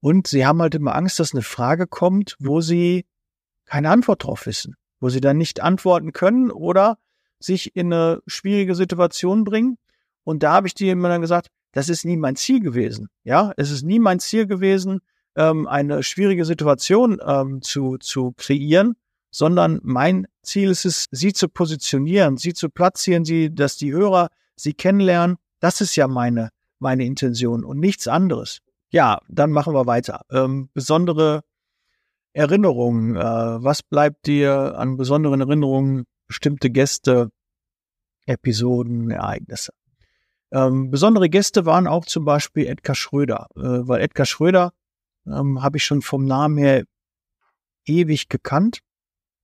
[0.00, 3.06] Und sie haben halt immer Angst, dass eine Frage kommt, wo sie
[3.64, 6.98] keine Antwort drauf wissen, wo sie dann nicht antworten können oder
[7.38, 9.78] sich in eine schwierige Situation bringen.
[10.24, 13.08] Und da habe ich dir immer dann gesagt, das ist nie mein Ziel gewesen.
[13.24, 15.00] Ja, es ist nie mein Ziel gewesen,
[15.36, 18.94] ähm, eine schwierige Situation ähm, zu, zu kreieren,
[19.30, 24.28] sondern mein Ziel ist es, sie zu positionieren, sie zu platzieren, sie, dass die Hörer
[24.56, 25.36] sie kennenlernen.
[25.60, 28.60] Das ist ja meine, meine Intention und nichts anderes.
[28.90, 30.20] Ja, dann machen wir weiter.
[30.30, 31.42] Ähm, besondere
[32.32, 33.16] Erinnerungen.
[33.16, 36.04] Äh, was bleibt dir an besonderen Erinnerungen?
[36.28, 37.30] Bestimmte Gäste,
[38.26, 39.72] Episoden, Ereignisse.
[40.54, 44.72] Ähm, besondere Gäste waren auch zum Beispiel Edgar Schröder, äh, weil Edgar Schröder
[45.26, 46.84] ähm, habe ich schon vom Namen her
[47.86, 48.78] ewig gekannt.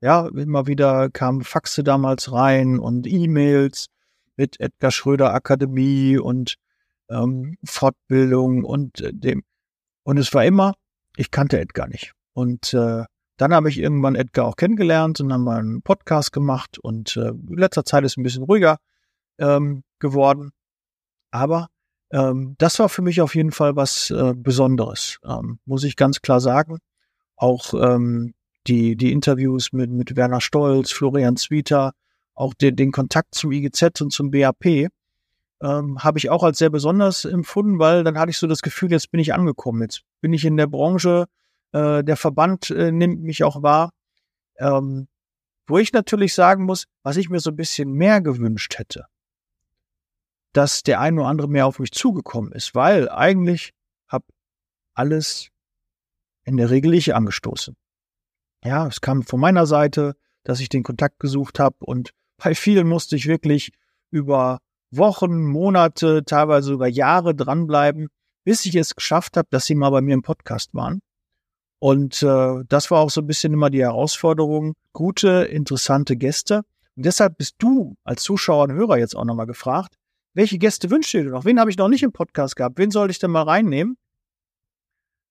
[0.01, 3.89] Ja, immer wieder kamen Faxe damals rein und E-Mails
[4.37, 6.55] mit Edgar Schröder Akademie und
[7.11, 9.43] ähm, Fortbildung und äh, dem.
[10.05, 10.75] Und es war immer,
[11.17, 12.13] ich kannte Edgar nicht.
[12.35, 13.05] Und äh,
[13.37, 17.31] dann habe ich irgendwann Edgar auch kennengelernt und haben mal einen Podcast gemacht und äh,
[17.31, 18.79] in letzter Zeit ist ein bisschen ruhiger
[19.39, 20.53] ähm, geworden.
[21.31, 21.69] Aber
[22.11, 26.23] ähm, das war für mich auf jeden Fall was äh, Besonderes, ähm, muss ich ganz
[26.23, 26.79] klar sagen.
[27.37, 28.35] Auch ähm,
[28.67, 31.93] die, die Interviews mit, mit Werner Stolz, Florian Zwieter,
[32.35, 34.89] auch den, den Kontakt zum IGZ und zum BAP,
[35.63, 38.91] ähm, habe ich auch als sehr besonders empfunden, weil dann hatte ich so das Gefühl,
[38.91, 41.27] jetzt bin ich angekommen, jetzt bin ich in der Branche,
[41.73, 43.91] äh, der Verband äh, nimmt mich auch wahr.
[44.59, 45.09] Ähm,
[45.67, 49.07] wo ich natürlich sagen muss, was ich mir so ein bisschen mehr gewünscht hätte,
[50.53, 53.73] dass der ein oder andere mehr auf mich zugekommen ist, weil eigentlich
[54.09, 54.27] habe
[54.95, 55.49] alles
[56.45, 57.77] in der Regel ich angestoßen.
[58.65, 62.89] Ja, es kam von meiner Seite, dass ich den Kontakt gesucht habe und bei vielen
[62.89, 63.73] musste ich wirklich
[64.11, 64.61] über
[64.91, 68.09] Wochen, Monate, teilweise über Jahre dranbleiben,
[68.45, 71.01] bis ich es geschafft habe, dass sie mal bei mir im Podcast waren.
[71.79, 76.63] Und äh, das war auch so ein bisschen immer die Herausforderung, gute, interessante Gäste.
[76.97, 79.95] Und deshalb bist du als Zuschauer und Hörer jetzt auch nochmal gefragt,
[80.35, 81.45] welche Gäste wünschst du dir noch?
[81.45, 82.79] Wen habe ich noch nicht im Podcast gehabt?
[82.79, 83.97] Wen soll ich denn mal reinnehmen?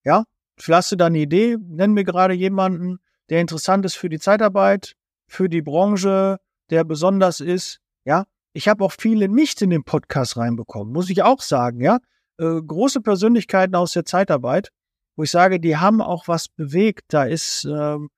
[0.04, 0.26] Ja,
[0.58, 1.58] vielleicht hast du da eine Idee.
[1.60, 4.96] Nenn mir gerade jemanden, der interessant ist für die Zeitarbeit,
[5.28, 6.38] für die Branche,
[6.70, 7.80] der besonders ist.
[8.06, 11.82] Ja, ich habe auch viele nicht in den Podcast reinbekommen, muss ich auch sagen.
[11.82, 12.00] Ja,
[12.38, 14.70] äh, große Persönlichkeiten aus der Zeitarbeit,
[15.16, 17.06] wo ich sage, die haben auch was bewegt.
[17.10, 18.10] Da ist ähm,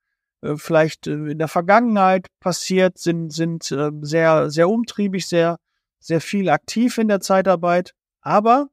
[0.42, 5.58] äh, vielleicht äh, in der Vergangenheit passiert, sind sind äh, sehr sehr umtriebig, sehr
[6.02, 8.68] sehr viel aktiv in der Zeitarbeit, aber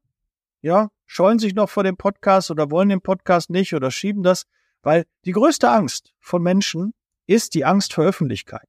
[0.61, 4.45] ja, scheuen sich noch vor dem Podcast oder wollen den Podcast nicht oder schieben das,
[4.81, 6.93] weil die größte Angst von Menschen
[7.27, 8.67] ist die Angst vor Öffentlichkeit.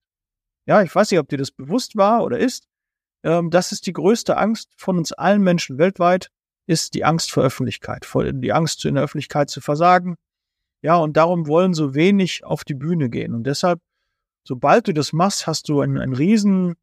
[0.66, 2.68] Ja, ich weiß nicht, ob dir das bewusst war oder ist.
[3.22, 6.30] Ähm, das ist die größte Angst von uns allen Menschen weltweit,
[6.66, 10.16] ist die Angst vor Öffentlichkeit, vor die Angst in der Öffentlichkeit zu versagen.
[10.82, 13.34] Ja, und darum wollen so wenig auf die Bühne gehen.
[13.34, 13.80] Und deshalb,
[14.44, 16.76] sobald du das machst, hast du einen, einen riesen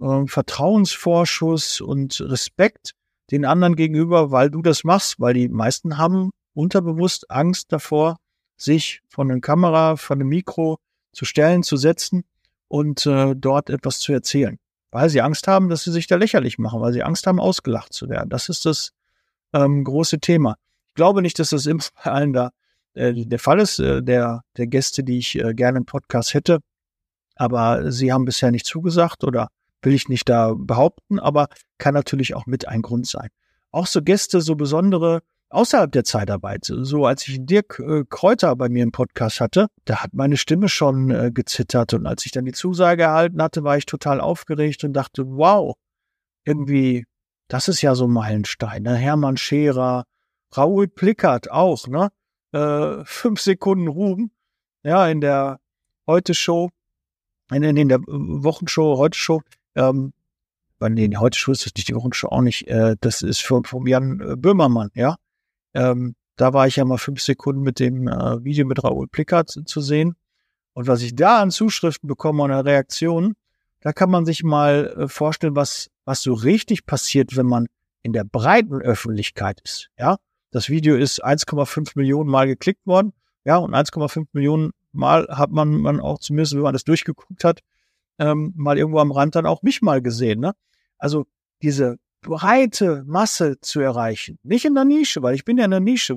[0.00, 2.92] äh, Vertrauensvorschuss und Respekt
[3.30, 8.16] den anderen gegenüber, weil du das machst, weil die meisten haben unterbewusst Angst davor,
[8.56, 10.78] sich von der Kamera, von dem Mikro
[11.12, 12.24] zu stellen, zu setzen
[12.68, 14.58] und äh, dort etwas zu erzählen.
[14.90, 17.92] Weil sie Angst haben, dass sie sich da lächerlich machen, weil sie Angst haben, ausgelacht
[17.92, 18.28] zu werden.
[18.28, 18.90] Das ist das
[19.52, 20.56] ähm, große Thema.
[20.88, 22.50] Ich glaube nicht, dass das immer bei allen da
[22.94, 26.58] äh, der Fall ist, äh, der, der Gäste, die ich äh, gerne im Podcast hätte.
[27.36, 29.48] Aber sie haben bisher nicht zugesagt oder
[29.82, 33.28] will ich nicht da behaupten, aber kann natürlich auch mit ein Grund sein.
[33.70, 36.64] Auch so Gäste, so besondere außerhalb der Zeitarbeit.
[36.64, 40.68] So als ich Dirk äh, Kräuter bei mir im Podcast hatte, da hat meine Stimme
[40.68, 44.84] schon äh, gezittert und als ich dann die Zusage erhalten hatte, war ich total aufgeregt
[44.84, 45.76] und dachte, wow,
[46.44, 47.04] irgendwie,
[47.48, 48.84] das ist ja so ein Meilenstein.
[48.84, 48.94] Ne?
[48.94, 50.04] Hermann Scherer,
[50.52, 52.10] Raoul Plickert auch, ne?
[52.52, 54.32] Äh, fünf Sekunden Ruhm,
[54.82, 55.60] ja, in der
[56.06, 56.70] Heute-Show,
[57.52, 59.42] in, in der Wochenshow, Heute-Show,
[59.74, 60.12] ähm,
[60.80, 62.68] nee, heute Show ist das nicht die Wochenshow auch nicht.
[62.68, 65.16] Äh, das ist von, von Jan äh, Böhmermann, ja.
[65.74, 69.50] Ähm, da war ich ja mal fünf Sekunden mit dem äh, Video mit Raoul Plickert
[69.50, 70.16] zu, zu sehen.
[70.72, 73.34] Und was ich da an Zuschriften bekomme und an Reaktionen,
[73.80, 77.66] da kann man sich mal äh, vorstellen, was, was so richtig passiert, wenn man
[78.02, 79.90] in der breiten Öffentlichkeit ist.
[79.98, 80.16] Ja,
[80.50, 83.12] das Video ist 1,5 Millionen Mal geklickt worden.
[83.44, 87.60] Ja, und 1,5 Millionen Mal hat man, man auch zumindest, wenn man das durchgeguckt hat,
[88.20, 90.40] ähm, mal irgendwo am Rand dann auch mich mal gesehen.
[90.40, 90.52] Ne?
[90.98, 91.26] Also
[91.62, 94.38] diese breite Masse zu erreichen.
[94.42, 96.16] Nicht in der Nische, weil ich bin ja in der Nische.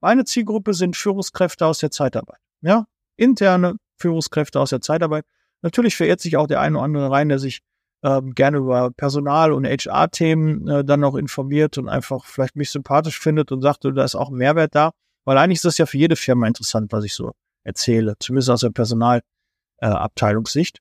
[0.00, 2.40] meine Zielgruppe sind Führungskräfte aus der Zeitarbeit.
[2.62, 5.24] Ja, interne Führungskräfte aus der Zeitarbeit.
[5.62, 7.60] Natürlich verirrt sich auch der eine oder andere rein, der sich
[8.02, 13.18] ähm, gerne über Personal- und HR-Themen äh, dann noch informiert und einfach vielleicht mich sympathisch
[13.18, 14.92] findet und sagt, da ist auch ein Mehrwert da.
[15.24, 17.32] Weil eigentlich ist das ja für jede Firma interessant, was ich so
[17.64, 20.78] erzähle, zumindest aus der Personalabteilungssicht.
[20.78, 20.80] Äh,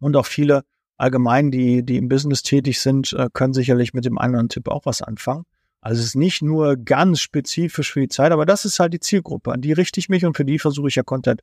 [0.00, 0.64] und auch viele
[0.96, 4.48] allgemein, die, die im Business tätig sind, äh, können sicherlich mit dem einen oder anderen
[4.50, 5.44] Tipp auch was anfangen.
[5.80, 9.00] Also es ist nicht nur ganz spezifisch für die Zeit, aber das ist halt die
[9.00, 9.52] Zielgruppe.
[9.52, 11.40] An die richte ich mich und für die versuche ich ja Content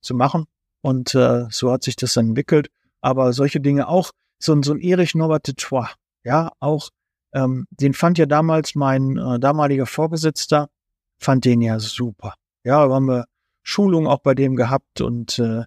[0.00, 0.44] zu machen.
[0.82, 2.68] Und äh, so hat sich das entwickelt.
[3.00, 6.90] Aber solche Dinge auch, so, so ein Erich Norbert de Troyes, ja, auch,
[7.32, 10.68] ähm, den fand ja damals mein äh, damaliger Vorgesetzter,
[11.18, 12.34] fand den ja super.
[12.64, 13.26] Ja, da haben wir
[13.62, 15.64] Schulungen auch bei dem gehabt und äh,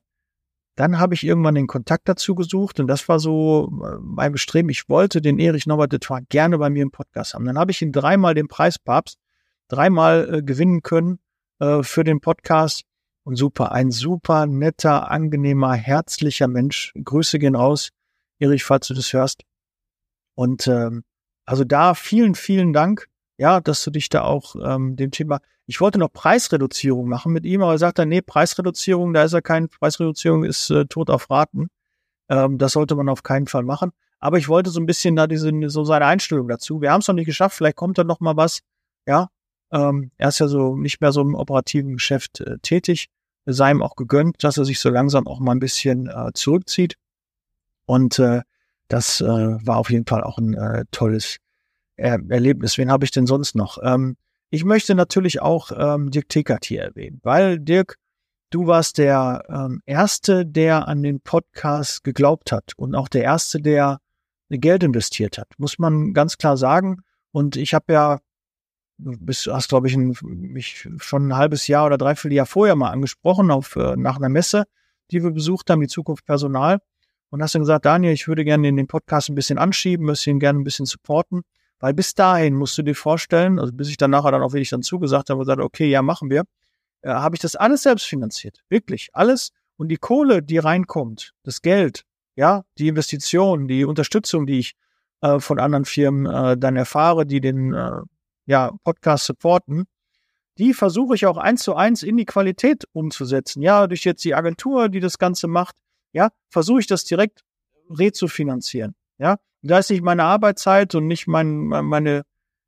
[0.76, 4.70] dann habe ich irgendwann den Kontakt dazu gesucht und das war so äh, mein Bestreben.
[4.70, 7.46] Ich wollte den Erich Norbert de Troyes gerne bei mir im Podcast haben.
[7.46, 9.18] Dann habe ich ihn dreimal den Preispapst
[9.68, 11.20] dreimal äh, gewinnen können
[11.60, 12.84] äh, für den Podcast.
[13.24, 16.94] Und super, ein super netter, angenehmer, herzlicher Mensch.
[17.04, 17.90] Grüße gehen raus,
[18.38, 19.42] Erich, falls du das hörst.
[20.36, 21.04] Und ähm,
[21.44, 25.82] also da vielen, vielen Dank, ja, dass du dich da auch ähm, dem Thema ich
[25.82, 29.42] wollte noch Preisreduzierung machen mit ihm, aber er sagt dann, nee, Preisreduzierung, da ist er
[29.42, 31.70] kein, Preisreduzierung ist äh, tot auf Raten.
[32.30, 33.92] Ähm, das sollte man auf keinen Fall machen.
[34.20, 36.82] Aber ich wollte so ein bisschen da diese, so seine Einstellung dazu.
[36.82, 38.60] Wir haben es noch nicht geschafft, vielleicht kommt da noch mal was.
[39.08, 39.30] Ja,
[39.72, 43.08] ähm, er ist ja so nicht mehr so im operativen Geschäft äh, tätig.
[43.46, 46.96] Sei ihm auch gegönnt, dass er sich so langsam auch mal ein bisschen äh, zurückzieht.
[47.86, 48.42] Und äh,
[48.88, 51.38] das äh, war auf jeden Fall auch ein äh, tolles
[51.98, 52.78] er Erlebnis.
[52.78, 53.78] Wen habe ich denn sonst noch?
[53.84, 54.18] Ähm,
[54.50, 57.98] ich möchte natürlich auch ähm, Dirk Tickert hier erwähnen, weil Dirk,
[58.52, 63.62] du warst der ähm, Erste, der an den Podcast geglaubt hat und auch der Erste,
[63.62, 64.00] der
[64.50, 67.02] Geld investiert hat, muss man ganz klar sagen.
[67.32, 68.20] Und ich habe ja,
[68.98, 72.76] du bist, hast glaube ich ein, mich schon ein halbes Jahr oder dreiviertel Jahr vorher
[72.76, 74.66] mal angesprochen auf äh, nach einer Messe,
[75.12, 76.80] die wir besucht haben, die Zukunft Personal.
[77.32, 80.40] Und hast dann gesagt, Daniel, ich würde gerne den Podcast ein bisschen anschieben, möchte ihn
[80.40, 81.42] gerne ein bisschen supporten.
[81.80, 84.70] Weil bis dahin musst du dir vorstellen, also bis ich dann nachher dann auch wirklich
[84.70, 86.44] dann zugesagt habe und gesagt, okay, ja, machen wir,
[87.02, 88.64] äh, habe ich das alles selbst finanziert.
[88.70, 89.52] Wirklich, alles.
[89.78, 94.76] Und die Kohle, die reinkommt, das Geld, ja, die Investition, die Unterstützung, die ich
[95.22, 98.02] äh, von anderen Firmen äh, dann erfahre, die den äh,
[98.46, 99.86] ja, Podcast supporten,
[100.58, 103.62] die versuche ich auch eins zu eins in die Qualität umzusetzen.
[103.62, 105.76] Ja, durch jetzt die Agentur, die das Ganze macht,
[106.14, 107.44] ja, versuche ich das direkt
[107.90, 108.96] rezufinanzieren.
[109.18, 112.24] Ja, da ist nicht meine Arbeitszeit und nicht mein, meine,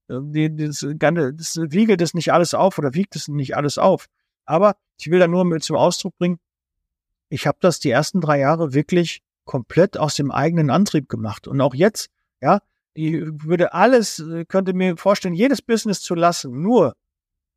[0.10, 3.78] äh, die, das, Ganze, das wiegelt es nicht alles auf oder wiegt es nicht alles
[3.78, 4.08] auf.
[4.46, 6.40] Aber ich will da nur mit zum Ausdruck bringen,
[7.30, 11.48] ich habe das die ersten drei Jahre wirklich komplett aus dem eigenen Antrieb gemacht.
[11.48, 12.10] Und auch jetzt,
[12.42, 12.62] ja,
[12.94, 16.96] ich würde alles, äh, könnte mir vorstellen, jedes Business zu lassen, nur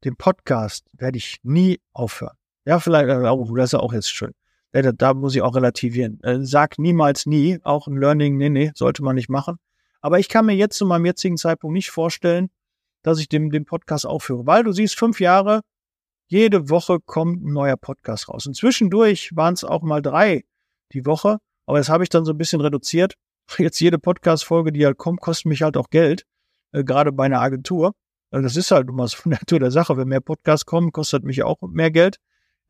[0.05, 2.37] den Podcast werde ich nie aufhören.
[2.65, 4.33] Ja, vielleicht, äh, oh, das ist auch jetzt schön
[4.73, 6.21] da, da muss ich auch relativieren.
[6.23, 9.57] Äh, sag niemals nie, auch ein Learning, nee, nee, sollte man nicht machen.
[10.01, 12.51] Aber ich kann mir jetzt zu meinem jetzigen Zeitpunkt nicht vorstellen,
[13.03, 14.47] dass ich den, den Podcast aufhöre.
[14.47, 15.63] Weil du siehst, fünf Jahre,
[16.29, 18.47] jede Woche kommt ein neuer Podcast raus.
[18.47, 20.45] Und zwischendurch waren es auch mal drei
[20.93, 21.39] die Woche.
[21.67, 23.15] Aber das habe ich dann so ein bisschen reduziert.
[23.59, 26.25] Jetzt jede Podcast-Folge, die halt kommt, kostet mich halt auch Geld.
[26.73, 27.95] Äh, gerade bei einer Agentur.
[28.31, 29.97] Also das ist halt immer so von der Natur der Sache.
[29.97, 32.19] Wenn mehr Podcasts kommen, kostet mich auch mehr Geld.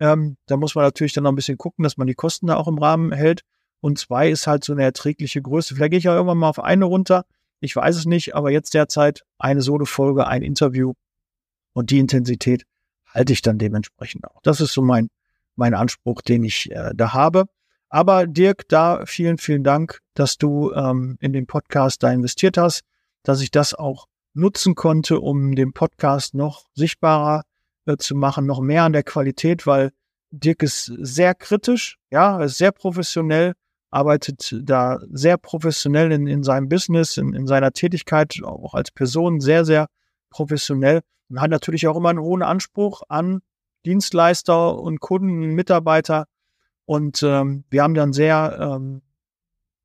[0.00, 2.56] Ähm, da muss man natürlich dann noch ein bisschen gucken, dass man die Kosten da
[2.56, 3.42] auch im Rahmen hält.
[3.80, 5.74] Und zwei ist halt so eine erträgliche Größe.
[5.74, 7.24] Vielleicht gehe ich auch irgendwann mal auf eine runter.
[7.60, 10.94] Ich weiß es nicht, aber jetzt derzeit eine Solo-Folge, ein Interview
[11.72, 12.64] und die Intensität
[13.06, 14.40] halte ich dann dementsprechend auch.
[14.42, 15.08] Das ist so mein,
[15.56, 17.46] mein Anspruch, den ich äh, da habe.
[17.88, 22.82] Aber Dirk, da vielen, vielen Dank, dass du ähm, in den Podcast da investiert hast,
[23.24, 27.42] dass ich das auch nutzen konnte, um den Podcast noch sichtbarer
[27.92, 29.90] äh, zu machen, noch mehr an der Qualität, weil
[30.30, 33.54] Dirk ist sehr kritisch, ja, ist sehr professionell,
[33.90, 39.40] arbeitet da sehr professionell in, in seinem Business, in, in seiner Tätigkeit, auch als Person
[39.40, 39.86] sehr, sehr
[40.30, 43.40] professionell und hat natürlich auch immer einen hohen Anspruch an
[43.86, 46.26] Dienstleister und Kunden, Mitarbeiter.
[46.84, 49.02] Und ähm, wir haben dann sehr ähm,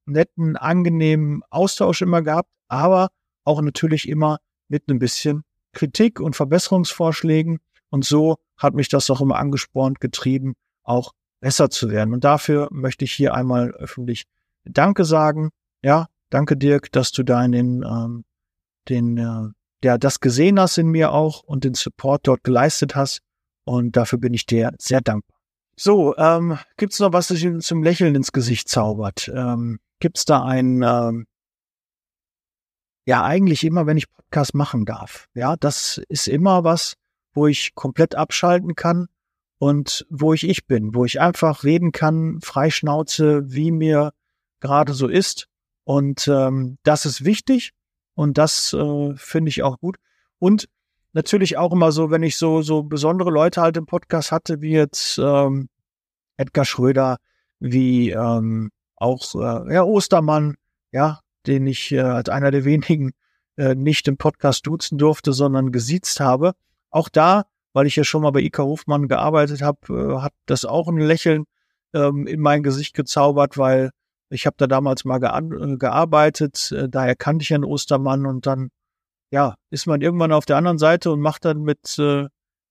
[0.05, 3.09] netten, angenehmen Austausch immer gehabt, aber
[3.43, 7.59] auch natürlich immer mit ein bisschen Kritik und Verbesserungsvorschlägen.
[7.89, 12.13] Und so hat mich das auch immer angespornt, getrieben, auch besser zu werden.
[12.13, 14.25] Und dafür möchte ich hier einmal öffentlich
[14.63, 15.51] Danke sagen.
[15.83, 18.25] Ja, danke Dirk, dass du da in den, ähm,
[18.89, 23.19] äh, der das gesehen hast in mir auch und den Support dort geleistet hast.
[23.63, 25.37] Und dafür bin ich dir sehr dankbar.
[25.77, 29.29] So, ähm, gibt's noch was, das Ihnen zum Lächeln ins Gesicht zaubert?
[29.33, 31.25] Ähm, gibt's da ein, ähm,
[33.05, 35.27] ja, eigentlich immer, wenn ich Podcast machen darf.
[35.33, 36.95] Ja, das ist immer was,
[37.35, 39.07] wo ich komplett abschalten kann
[39.59, 44.11] und wo ich ich bin, wo ich einfach reden kann, freischnauze, wie mir
[44.59, 45.47] gerade so ist.
[45.83, 47.73] Und ähm, das ist wichtig
[48.15, 49.97] und das äh, finde ich auch gut.
[50.39, 50.67] Und
[51.13, 54.71] natürlich auch immer so, wenn ich so so besondere Leute halt im Podcast hatte, wie
[54.71, 55.69] jetzt ähm,
[56.37, 57.17] Edgar Schröder,
[57.59, 60.55] wie ähm, auch äh, ja, Ostermann,
[60.91, 63.11] ja, den ich äh, als einer der wenigen
[63.57, 66.53] äh, nicht im Podcast duzen durfte, sondern gesiezt habe.
[66.95, 67.43] Auch da,
[67.73, 70.97] weil ich ja schon mal bei Ika Hofmann gearbeitet habe, äh, hat das auch ein
[70.97, 71.43] Lächeln
[71.93, 73.91] ähm, in mein Gesicht gezaubert, weil
[74.29, 78.69] ich habe da damals mal ge gearbeitet, äh, daher kannte ich einen Ostermann und dann
[79.29, 82.27] ja, ist man irgendwann auf der anderen Seite und macht dann mit äh,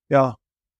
[0.08, 0.36] ja,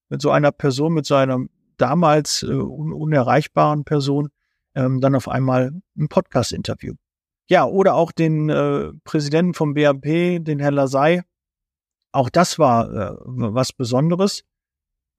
[0.09, 1.45] mit so einer Person, mit so einer
[1.77, 4.31] damals äh, un unerreichbaren Person
[4.75, 6.95] ähm, dann auf einmal ein Podcast-Interview.
[7.51, 11.23] Ja, oder auch den äh, Präsidenten vom BAP, den Herrn Lasey.
[12.15, 14.45] Auch das war äh, was Besonderes,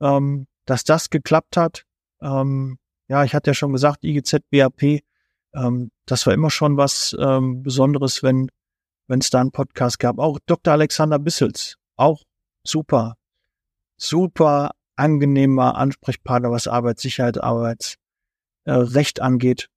[0.02, 1.84] ähm, dass das geklappt hat.
[2.22, 2.78] Ähm,
[3.08, 5.02] ja, ich hatte ja schon gesagt, IGZ, BAP,
[5.54, 8.50] ähm, das war immer schon was ähm, Besonderes, wenn
[9.08, 10.18] wenn es da einen Podcast gab.
[10.18, 10.74] Auch Dr.
[10.74, 12.24] Alexander Bissels, auch
[12.64, 13.18] super,
[13.98, 18.00] super angenehmer Ansprechpartner, was Arbeitssicherheit, Arbeitsrecht
[19.20, 19.70] äh, angeht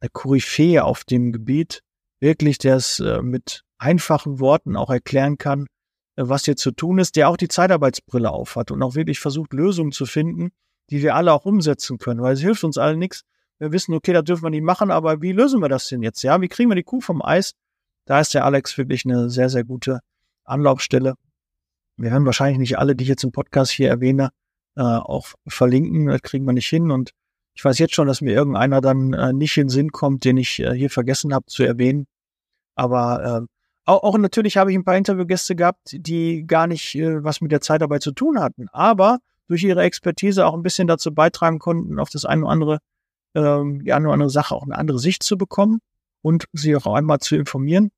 [0.00, 1.82] eine Koryphäe auf dem Gebiet,
[2.20, 5.66] wirklich, der es äh, mit einfachen Worten auch erklären kann,
[6.16, 9.92] was hier zu tun ist, der auch die Zeitarbeitsbrille aufhat und auch wirklich versucht, Lösungen
[9.92, 10.50] zu finden,
[10.90, 13.22] die wir alle auch umsetzen können, weil es hilft uns allen nichts.
[13.58, 16.22] Wir wissen, okay, das dürfen wir nicht machen, aber wie lösen wir das denn jetzt?
[16.22, 17.54] Ja, wie kriegen wir die Kuh vom Eis?
[18.04, 20.00] Da ist der Alex wirklich eine sehr, sehr gute
[20.44, 21.14] Anlaufstelle.
[21.96, 24.30] Wir werden wahrscheinlich nicht alle, die ich jetzt im Podcast hier erwähne,
[24.76, 26.06] äh, auch verlinken.
[26.06, 26.90] Das kriegen wir nicht hin.
[26.90, 27.10] Und
[27.54, 30.36] ich weiß jetzt schon, dass mir irgendeiner dann äh, nicht in den Sinn kommt, den
[30.36, 32.06] ich äh, hier vergessen habe zu erwähnen.
[32.74, 33.46] Aber äh,
[33.86, 37.52] auch, auch natürlich habe ich ein paar Interviewgäste gehabt, die gar nicht äh, was mit
[37.52, 39.18] der Zeitarbeit zu tun hatten, aber
[39.48, 42.78] durch ihre Expertise auch ein bisschen dazu beitragen konnten, auf das eine oder andere,
[43.34, 45.80] ähm, die eine oder andere Sache auch eine andere Sicht zu bekommen
[46.20, 47.90] und sie auch einmal zu informieren.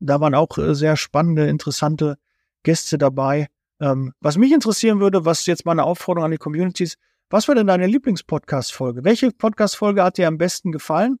[0.00, 2.16] Da waren auch äh, sehr spannende, interessante
[2.62, 3.48] Gäste dabei.
[3.80, 6.96] Ähm, was mich interessieren würde, was jetzt meine Aufforderung an die Communities,
[7.28, 9.04] was war denn deine Lieblingspodcast-Folge?
[9.04, 11.18] Welche Podcast-Folge hat dir am besten gefallen?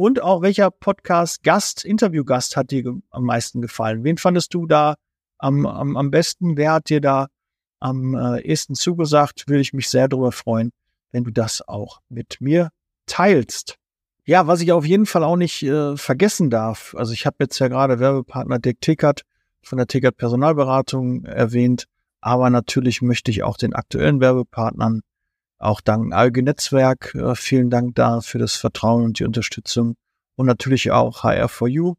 [0.00, 4.04] Und auch welcher Podcast-Gast, Interview-Gast hat dir am meisten gefallen?
[4.04, 4.94] Wen fandest du da
[5.38, 6.56] am, am, am besten?
[6.56, 7.26] Wer hat dir da
[7.80, 9.48] am äh, ehesten zugesagt?
[9.48, 10.70] Würde ich mich sehr darüber freuen,
[11.10, 12.70] wenn du das auch mit mir
[13.06, 13.74] teilst.
[14.24, 17.58] Ja, was ich auf jeden Fall auch nicht äh, vergessen darf, also ich habe jetzt
[17.58, 19.22] ja gerade Werbepartner Dick Tickert
[19.62, 21.86] von der Tickert Personalberatung erwähnt,
[22.20, 25.00] aber natürlich möchte ich auch den aktuellen Werbepartnern
[25.58, 27.14] auch dank Alge Netzwerk.
[27.14, 29.96] Äh, vielen Dank da für das Vertrauen und die Unterstützung.
[30.36, 31.96] Und natürlich auch HR4U.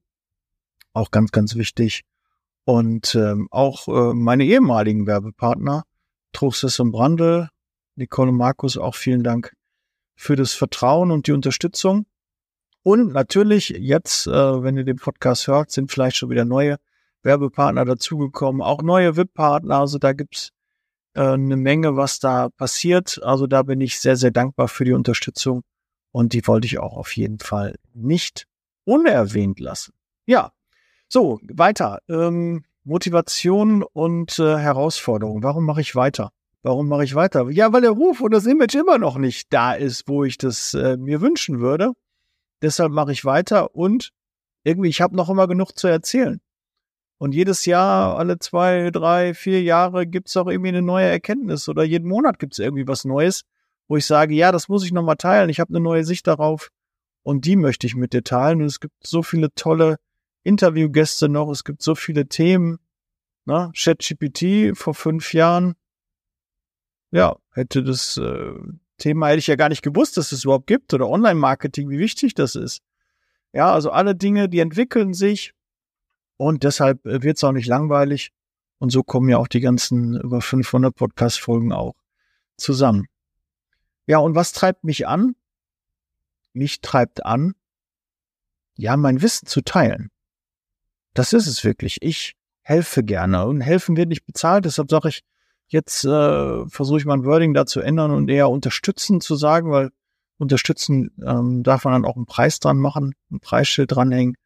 [0.93, 2.03] Auch ganz, ganz wichtig.
[2.66, 5.84] Und ähm, auch äh, meine ehemaligen Werbepartner,
[6.34, 7.49] Truchsess und Brandl,
[7.95, 9.53] Nicole und Markus, auch vielen Dank
[10.16, 12.05] für das Vertrauen und die Unterstützung.
[12.84, 14.32] Und natürlich jetzt, äh,
[14.64, 16.78] wenn ihr den Podcast hört, sind vielleicht schon wieder neue
[17.24, 19.80] Werbepartner dazugekommen, auch neue VIP-Partner.
[19.80, 20.51] Also da gibt's
[21.14, 23.20] äh, eine Menge, was da passiert.
[23.24, 25.64] Also da bin ich sehr, sehr dankbar für die Unterstützung
[26.12, 28.45] und die wollte ich auch auf jeden Fall nicht
[28.86, 29.93] unerwähnt lassen.
[30.26, 30.51] Ja,
[31.07, 31.99] so, weiter.
[32.07, 35.43] Ähm, Motivation und äh, Herausforderung.
[35.43, 36.32] Warum mache ich weiter?
[36.62, 37.49] Warum mache ich weiter?
[37.49, 40.74] Ja, weil der Ruf und das Image immer noch nicht da ist, wo ich das
[40.74, 41.93] äh, mir wünschen würde.
[42.62, 44.12] Deshalb mache ich weiter und
[44.64, 46.41] irgendwie, ich habe noch immer genug zu erzählen.
[47.20, 51.84] Und jedes Jahr, alle zwei, drei, vier Jahre gibt's auch irgendwie eine neue Erkenntnis oder
[51.84, 53.43] jeden Monat gibt's irgendwie was Neues,
[53.89, 55.49] wo ich sage, ja, das muss ich nochmal teilen.
[55.49, 56.72] Ich habe eine neue Sicht darauf
[57.22, 58.61] und die möchte ich mit dir teilen.
[58.61, 59.97] Und es gibt so viele tolle
[60.43, 62.80] Interviewgäste noch, es gibt so viele Themen.
[63.43, 63.70] Ne?
[63.76, 65.76] ChatGPT vor fünf Jahren,
[67.11, 68.53] ja, hätte das äh,
[68.97, 72.34] Thema hätte ich ja gar nicht gewusst, dass es überhaupt gibt oder Online-Marketing, wie wichtig
[72.34, 72.82] das ist.
[73.51, 75.53] Ja, also alle Dinge, die entwickeln sich
[76.40, 78.32] und deshalb äh, wird es auch nicht langweilig.
[78.78, 81.96] Und so kommen ja auch die ganzen über 500 Podcast-Folgen auch
[82.56, 83.08] zusammen.
[84.08, 85.36] Ja, und was treibt mich an?
[86.54, 87.56] Mich treibt an,
[88.78, 90.12] ja, mein Wissen zu teilen.
[91.14, 92.02] Das ist es wirklich.
[92.02, 94.64] Ich helfe gerne und helfen wird nicht bezahlt.
[94.64, 95.24] Deshalb sage ich,
[95.68, 99.90] jetzt äh, versuche ich mein Wording da zu ändern und eher unterstützen zu sagen, weil
[100.38, 104.38] unterstützen ähm, darf man dann auch einen Preis dran machen, ein Preisschild dranhängen.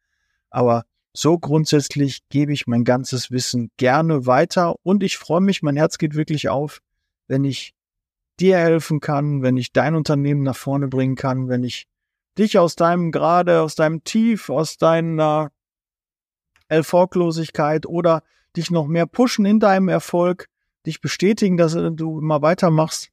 [0.50, 0.86] Aber
[1.16, 5.98] so grundsätzlich gebe ich mein ganzes Wissen gerne weiter und ich freue mich, mein Herz
[5.98, 6.80] geht wirklich auf,
[7.28, 7.72] wenn ich
[8.40, 11.86] dir helfen kann, wenn ich dein Unternehmen nach vorne bringen kann, wenn ich
[12.36, 15.52] dich aus deinem Grade, aus deinem Tief, aus deiner
[16.68, 18.24] Erfolglosigkeit oder
[18.56, 20.48] dich noch mehr pushen in deinem Erfolg,
[20.84, 23.10] dich bestätigen, dass du immer weitermachst.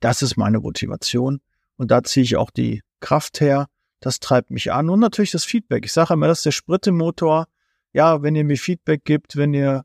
[0.00, 1.40] Das ist meine Motivation.
[1.76, 3.66] Und da ziehe ich auch die Kraft her.
[4.02, 4.90] Das treibt mich an.
[4.90, 5.86] Und natürlich das Feedback.
[5.86, 7.46] Ich sage immer, das ist der Sprittemotor.
[7.92, 9.84] Ja, wenn ihr mir Feedback gibt, wenn ihr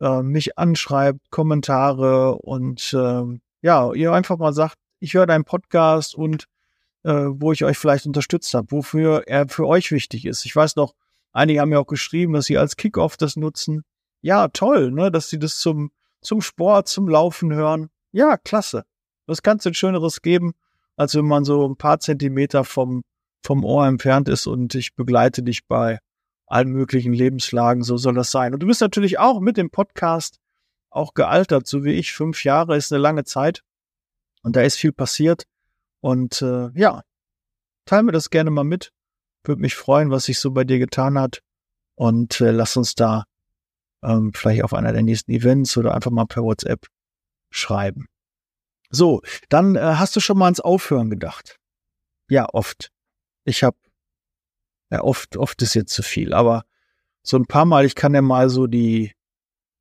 [0.00, 6.16] äh, mich anschreibt, Kommentare und äh, ja, ihr einfach mal sagt, ich höre deinen Podcast
[6.16, 6.46] und
[7.04, 10.44] äh, wo ich euch vielleicht unterstützt habe, wofür er für euch wichtig ist.
[10.44, 10.94] Ich weiß noch,
[11.32, 13.84] einige haben ja auch geschrieben, dass sie als Kickoff das nutzen.
[14.22, 17.90] Ja, toll, ne, dass sie das zum, zum Sport, zum Laufen hören.
[18.10, 18.84] Ja, klasse.
[19.26, 20.52] Was kannst du ein Schöneres geben,
[20.96, 23.02] als wenn man so ein paar Zentimeter vom,
[23.44, 25.98] vom Ohr entfernt ist und ich begleite dich bei
[26.46, 27.82] allen möglichen Lebenslagen.
[27.82, 28.52] So soll das sein.
[28.54, 30.38] Und du bist natürlich auch mit dem Podcast
[30.90, 32.12] auch gealtert, so wie ich.
[32.12, 33.62] Fünf Jahre ist eine lange Zeit.
[34.42, 35.44] Und da ist viel passiert.
[36.00, 37.02] Und äh, ja,
[37.86, 38.92] teile mir das gerne mal mit.
[39.44, 41.42] Würde mich freuen, was sich so bei dir getan hat.
[41.94, 43.24] Und äh, lass uns da
[44.02, 46.86] ähm, vielleicht auf einer der nächsten Events oder einfach mal per WhatsApp
[47.50, 48.06] schreiben.
[48.90, 51.58] So, dann äh, hast du schon mal ans Aufhören gedacht.
[52.28, 52.90] Ja, oft.
[53.44, 53.76] Ich habe,
[54.90, 56.64] ja, oft, oft ist jetzt zu viel, aber
[57.22, 59.12] so ein paar Mal, ich kann ja mal so die,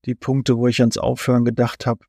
[0.06, 2.06] die Punkte, wo ich ans Aufhören gedacht habe,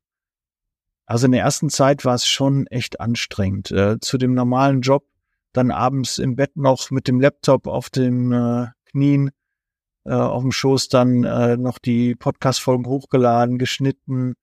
[1.05, 3.71] also in der ersten Zeit war es schon echt anstrengend.
[3.71, 5.05] Äh, zu dem normalen Job,
[5.51, 9.31] dann abends im Bett noch mit dem Laptop auf den äh, Knien,
[10.05, 14.35] äh, auf dem Schoß dann äh, noch die Podcast-Folgen hochgeladen, geschnitten,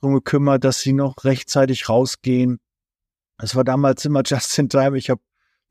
[0.00, 2.58] drum gekümmert, dass sie noch rechtzeitig rausgehen.
[3.40, 4.98] Es war damals immer just in time.
[4.98, 5.20] Ich habe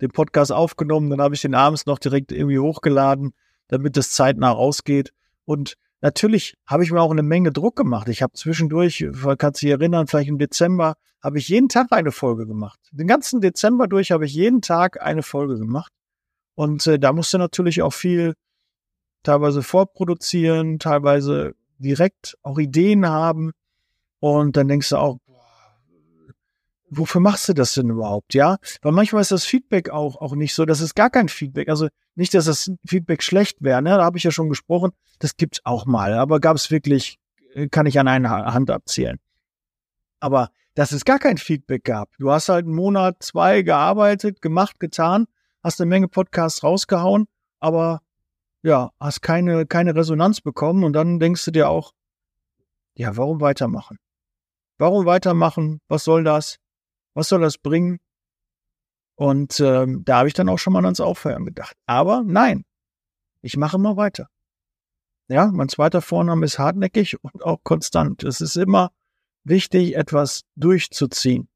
[0.01, 3.33] den Podcast aufgenommen, dann habe ich den abends noch direkt irgendwie hochgeladen,
[3.67, 5.13] damit es zeitnah rausgeht.
[5.45, 8.07] Und Natürlich habe ich mir auch eine Menge Druck gemacht.
[8.07, 9.05] Ich habe zwischendurch,
[9.37, 12.79] kannst du dich erinnern, vielleicht im Dezember, habe ich jeden Tag eine Folge gemacht.
[12.91, 15.91] Den ganzen Dezember durch habe ich jeden Tag eine Folge gemacht.
[16.53, 18.35] Und äh, da musste natürlich auch viel
[19.23, 23.51] teilweise vorproduzieren, teilweise direkt auch Ideen haben.
[24.19, 25.17] Und dann denkst du auch,
[26.89, 28.57] wofür machst du das denn überhaupt, ja?
[28.81, 31.69] Weil manchmal ist das Feedback auch, auch nicht so, das ist gar kein Feedback.
[31.69, 33.91] Also nicht, dass das Feedback schlecht wäre, ne?
[33.91, 37.19] da habe ich ja schon gesprochen, das gibt's auch mal, aber gab es wirklich,
[37.53, 39.19] äh, kann ich an einer Hand abzählen.
[40.19, 42.09] Aber dass es gar kein Feedback gab.
[42.19, 45.25] Du hast halt einen Monat, zwei gearbeitet, gemacht, getan,
[45.63, 47.27] hast eine Menge Podcasts rausgehauen,
[47.59, 48.01] aber
[48.61, 51.93] ja, hast keine, keine Resonanz bekommen und dann denkst du dir auch,
[52.93, 53.97] ja, warum weitermachen?
[54.77, 55.81] Warum weitermachen?
[55.87, 56.59] Was soll das?
[57.17, 57.97] Was soll das bringen?
[59.15, 61.75] Und ähm, da habe ich dann auch schon mal ans Aufhören gedacht.
[61.87, 62.63] Aber nein,
[63.41, 64.29] ich mache immer weiter.
[65.27, 68.23] Ja, mein zweiter Vorname ist hartnäckig und auch konstant.
[68.23, 68.91] Es ist immer
[69.43, 71.49] wichtig, etwas durchzuziehen.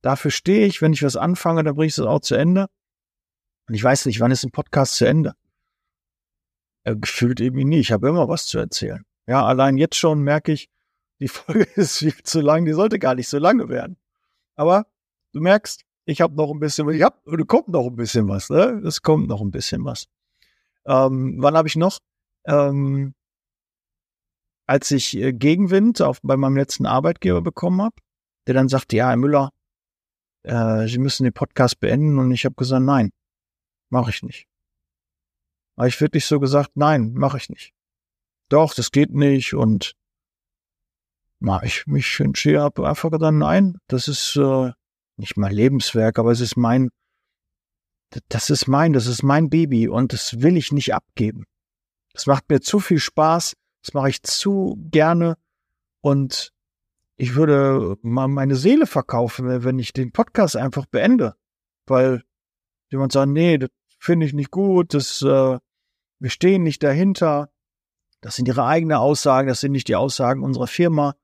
[0.00, 2.68] Dafür stehe ich, wenn ich was anfange, dann bringe ich es auch zu Ende.
[3.68, 5.34] Und ich weiß nicht, wann ist ein Podcast zu Ende?
[6.84, 7.80] Äh, gefühlt irgendwie nie.
[7.80, 9.04] Ich habe immer was zu erzählen.
[9.26, 10.70] Ja, allein jetzt schon merke ich,
[11.20, 13.98] die Folge ist viel zu lang, die sollte gar nicht so lange werden.
[14.56, 14.86] Aber
[15.32, 18.50] du merkst, ich habe noch ein bisschen, ich hab, da kommt noch ein bisschen was,
[18.50, 18.82] ne?
[18.84, 20.06] Es kommt noch ein bisschen was.
[20.86, 21.98] Ähm, wann habe ich noch?
[22.46, 23.14] Ähm,
[24.66, 27.96] als ich äh, Gegenwind auf, bei meinem letzten Arbeitgeber bekommen habe,
[28.46, 29.50] der dann sagte, ja, Herr Müller,
[30.42, 32.18] äh, Sie müssen den Podcast beenden.
[32.18, 33.10] Und ich habe gesagt, nein,
[33.90, 34.46] mache ich nicht.
[35.76, 37.72] Habe ich wirklich so gesagt, nein, mache ich nicht.
[38.48, 39.54] Doch, das geht nicht.
[39.54, 39.94] Und
[41.62, 44.72] ich mich entschieden habe, einfach gesagt, nein, das ist äh,
[45.16, 46.90] nicht mein Lebenswerk, aber es ist mein,
[48.28, 51.44] das ist mein, das ist mein Baby und das will ich nicht abgeben.
[52.14, 55.36] Es macht mir zu viel Spaß, das mache ich zu gerne
[56.00, 56.52] und
[57.16, 61.36] ich würde mal meine Seele verkaufen, wenn ich den Podcast einfach beende,
[61.86, 62.22] weil
[62.90, 65.58] jemand sagt, nee, das finde ich nicht gut, das, äh,
[66.18, 67.50] wir stehen nicht dahinter,
[68.20, 71.14] das sind ihre eigenen Aussagen, das sind nicht die Aussagen unserer Firma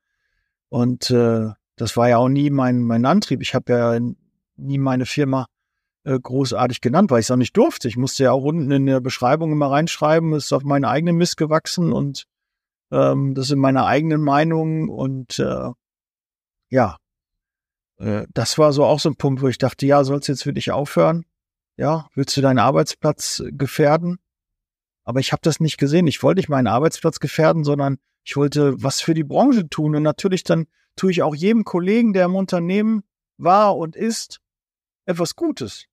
[0.71, 3.43] und äh, das war ja auch nie mein, mein Antrieb.
[3.43, 4.01] Ich habe ja
[4.57, 5.47] nie meine Firma
[6.05, 7.89] äh, großartig genannt, weil ich es auch nicht durfte.
[7.89, 11.17] Ich musste ja auch unten in der Beschreibung immer reinschreiben, es ist auf meinen eigenen
[11.17, 12.25] Mist gewachsen und
[12.91, 15.71] ähm, das sind meine eigenen Meinungen und äh,
[16.71, 16.97] ja,
[17.99, 20.43] äh, das war so auch so ein Punkt, wo ich dachte, ja, sollst du jetzt
[20.43, 21.25] für dich aufhören?
[21.77, 24.19] Ja, willst du deinen Arbeitsplatz gefährden?
[25.05, 26.07] Aber ich habe das nicht gesehen.
[26.07, 30.03] Ich wollte nicht meinen Arbeitsplatz gefährden, sondern ich wollte was für die Branche tun und
[30.03, 30.67] natürlich dann
[30.97, 33.03] tue ich auch jedem Kollegen, der im Unternehmen
[33.39, 34.41] war und ist,
[35.07, 35.87] etwas Gutes.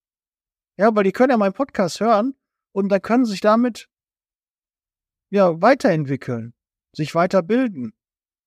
[0.77, 2.35] Ja, weil die können ja meinen Podcast hören
[2.71, 3.89] und dann können sich damit
[5.29, 6.53] ja weiterentwickeln,
[6.93, 7.93] sich weiterbilden.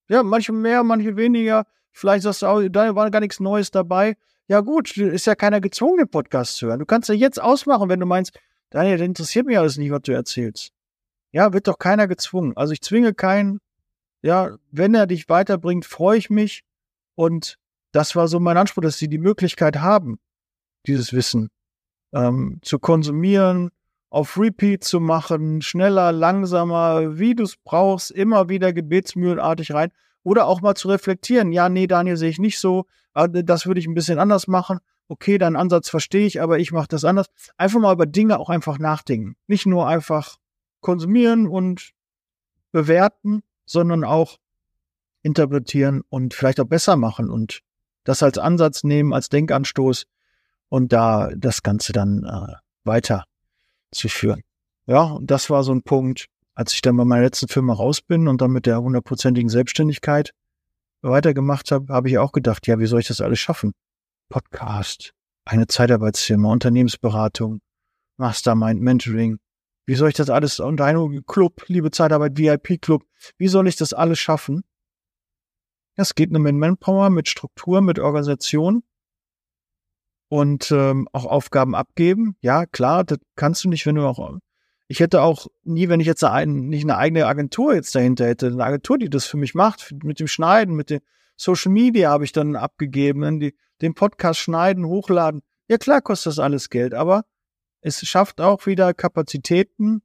[0.09, 1.67] Ja, manche mehr, manche weniger.
[1.93, 4.17] Vielleicht sagst du auch, da war gar nichts Neues dabei.
[4.47, 6.81] Ja gut, ist ja keiner gezwungen, den Podcast zu hören.
[6.81, 8.39] Du kannst ja jetzt ausmachen, wenn du meinst,
[8.71, 10.73] Daniel, das interessiert mich alles nicht, was du erzählst.
[11.33, 12.57] Ja, wird doch keiner gezwungen.
[12.57, 13.61] Also ich zwinge keinen.
[14.23, 16.63] Ja, wenn er dich weiterbringt, freue ich mich.
[17.15, 17.59] Und
[17.93, 20.19] das war so mein Anspruch, dass sie die Möglichkeit haben,
[20.87, 21.49] dieses Wissen
[22.13, 23.71] ähm, zu konsumieren,
[24.11, 29.93] auf Repeat zu machen, schneller, langsamer, wie du es brauchst, immer wieder gebetsmühlenartig rein
[30.23, 31.53] oder auch mal zu reflektieren.
[31.53, 34.79] Ja, nee, Daniel sehe ich nicht so, das würde ich ein bisschen anders machen.
[35.09, 37.27] Okay, deinen Ansatz verstehe ich, aber ich mache das anders.
[37.57, 39.37] Einfach mal über Dinge auch einfach nachdenken.
[39.47, 40.37] Nicht nur einfach
[40.81, 41.91] konsumieren und
[42.73, 44.39] bewerten, sondern auch
[45.23, 47.61] interpretieren und vielleicht auch besser machen und
[48.05, 50.07] das als Ansatz nehmen, als Denkanstoß
[50.69, 52.55] und da das Ganze dann äh,
[52.85, 53.25] weiter
[53.93, 54.43] zu führen.
[54.87, 58.03] Ja, und das war so ein Punkt, als ich dann bei meiner letzten Firma raus
[58.03, 60.33] bin und dann mit der hundertprozentigen Selbstständigkeit
[61.03, 63.73] weitergemacht habe, habe ich auch gedacht, ja, wie soll ich das alles schaffen?
[64.29, 65.13] Podcast,
[65.45, 67.61] eine Zeitarbeitsfirma, Unternehmensberatung,
[68.17, 69.39] Mastermind, Mentoring.
[69.87, 73.05] Wie soll ich das alles unter einem Club, liebe Zeitarbeit, VIP-Club,
[73.39, 74.63] wie soll ich das alles schaffen?
[75.97, 78.83] Das geht nur mit Manpower, mit Struktur, mit Organisation
[80.29, 82.37] und ähm, auch Aufgaben abgeben.
[82.41, 84.39] Ja, klar, das kannst du nicht, wenn du auch.
[84.87, 88.47] Ich hätte auch nie, wenn ich jetzt ein, nicht eine eigene Agentur jetzt dahinter hätte,
[88.47, 91.01] eine Agentur, die das für mich macht, mit dem Schneiden, mit dem
[91.37, 95.43] Social Media habe ich dann abgegeben, die, den Podcast schneiden, hochladen.
[95.69, 97.25] Ja, klar kostet das alles Geld, aber
[97.81, 100.03] es schafft auch wieder Kapazitäten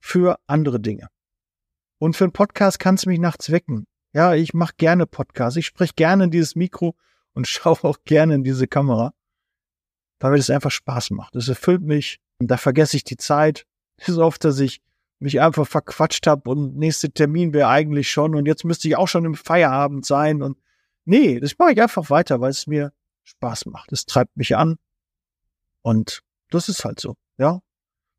[0.00, 1.08] für andere Dinge.
[1.98, 3.86] Und für einen Podcast kannst du mich nachts wecken.
[4.12, 5.56] Ja, ich mache gerne Podcasts.
[5.56, 6.96] Ich spreche gerne in dieses Mikro
[7.32, 9.14] und schaue auch gerne in diese Kamera
[10.22, 11.34] weil mir das einfach Spaß macht.
[11.34, 13.66] Das erfüllt mich und da vergesse ich die Zeit.
[14.00, 14.80] So oft, dass ich
[15.18, 19.08] mich einfach verquatscht habe und nächste Termin wäre eigentlich schon und jetzt müsste ich auch
[19.08, 20.58] schon im Feierabend sein und
[21.04, 22.92] nee, das mache ich einfach weiter, weil es mir
[23.24, 23.92] Spaß macht.
[23.92, 24.76] Es treibt mich an
[25.82, 26.22] und
[26.54, 27.60] das ist halt so, ja.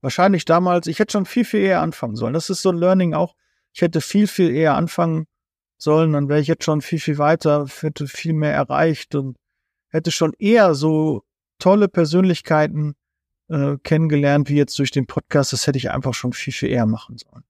[0.02, 2.34] Wahrscheinlich damals, ich hätte schon viel, viel eher anfangen sollen.
[2.34, 3.36] Das ist so ein Learning auch.
[3.74, 5.28] Ich hätte viel, viel eher anfangen
[5.78, 9.38] sollen, dann wäre ich jetzt schon viel, viel weiter, hätte viel mehr erreicht und
[9.90, 11.24] hätte schon eher so
[11.60, 12.96] tolle Persönlichkeiten
[13.50, 15.54] äh, kennengelernt, wie jetzt durch den Podcast.
[15.54, 17.44] Das hätte ich einfach schon viel, viel eher machen sollen.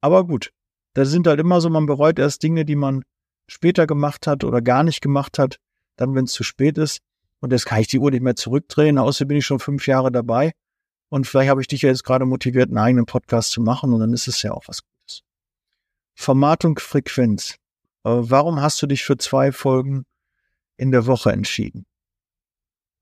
[0.00, 0.52] Aber gut,
[0.94, 3.04] da sind halt immer so, man bereut erst Dinge, die man
[3.48, 5.58] später gemacht hat oder gar nicht gemacht hat,
[5.96, 7.00] dann, wenn es zu spät ist.
[7.44, 8.96] Und jetzt kann ich die Uhr nicht mehr zurückdrehen.
[8.96, 10.52] Außerdem bin ich schon fünf Jahre dabei.
[11.10, 13.92] Und vielleicht habe ich dich ja jetzt gerade motiviert, einen eigenen Podcast zu machen.
[13.92, 15.22] Und dann ist es ja auch was Gutes.
[16.14, 17.56] Format und Frequenz.
[18.04, 20.06] Äh, warum hast du dich für zwei Folgen
[20.78, 21.84] in der Woche entschieden?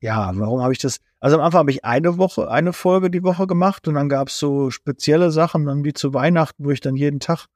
[0.02, 0.98] ja, warum habe ich das?
[1.20, 4.28] Also am Anfang habe ich eine Woche, eine Folge die Woche gemacht und dann gab
[4.28, 7.46] es so spezielle Sachen, dann wie zu Weihnachten, wo ich dann jeden Tag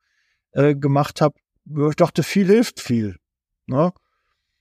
[0.52, 1.34] äh, gemacht habe,
[1.64, 3.16] wo ich dachte, viel hilft viel.
[3.66, 3.92] Ne?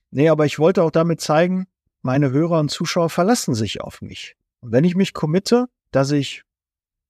[0.10, 1.68] Nee, aber ich wollte auch damit zeigen,
[2.06, 4.36] meine Hörer und Zuschauer verlassen sich auf mich.
[4.62, 6.44] Und wenn ich mich committe, dass ich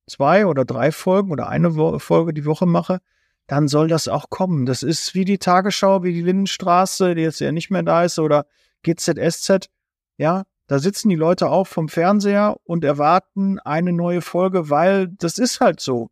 [0.07, 3.01] zwei oder drei Folgen oder eine Folge die Woche mache,
[3.45, 4.65] dann soll das auch kommen.
[4.65, 8.19] Das ist wie die Tagesschau, wie die Lindenstraße, die jetzt ja nicht mehr da ist,
[8.19, 8.45] oder
[8.83, 9.69] GZSZ.
[10.15, 15.39] Ja, da sitzen die Leute auch vom Fernseher und erwarten eine neue Folge, weil das
[15.39, 16.09] ist halt so.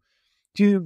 [0.57, 0.79] Die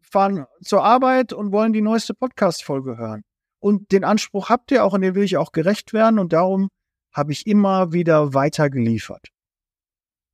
[0.00, 3.24] fahren zur Arbeit und wollen die neueste Podcast-Folge hören.
[3.58, 6.68] Und den Anspruch habt ihr auch und den will ich auch gerecht werden und darum
[7.12, 9.28] habe ich immer wieder weiter geliefert.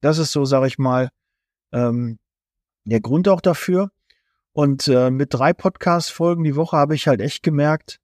[0.01, 1.11] Das ist so, sag ich mal,
[1.73, 2.19] ähm,
[2.85, 3.91] der Grund auch dafür.
[4.53, 8.01] Und äh, mit drei Podcast-Folgen die Woche habe ich halt echt gemerkt,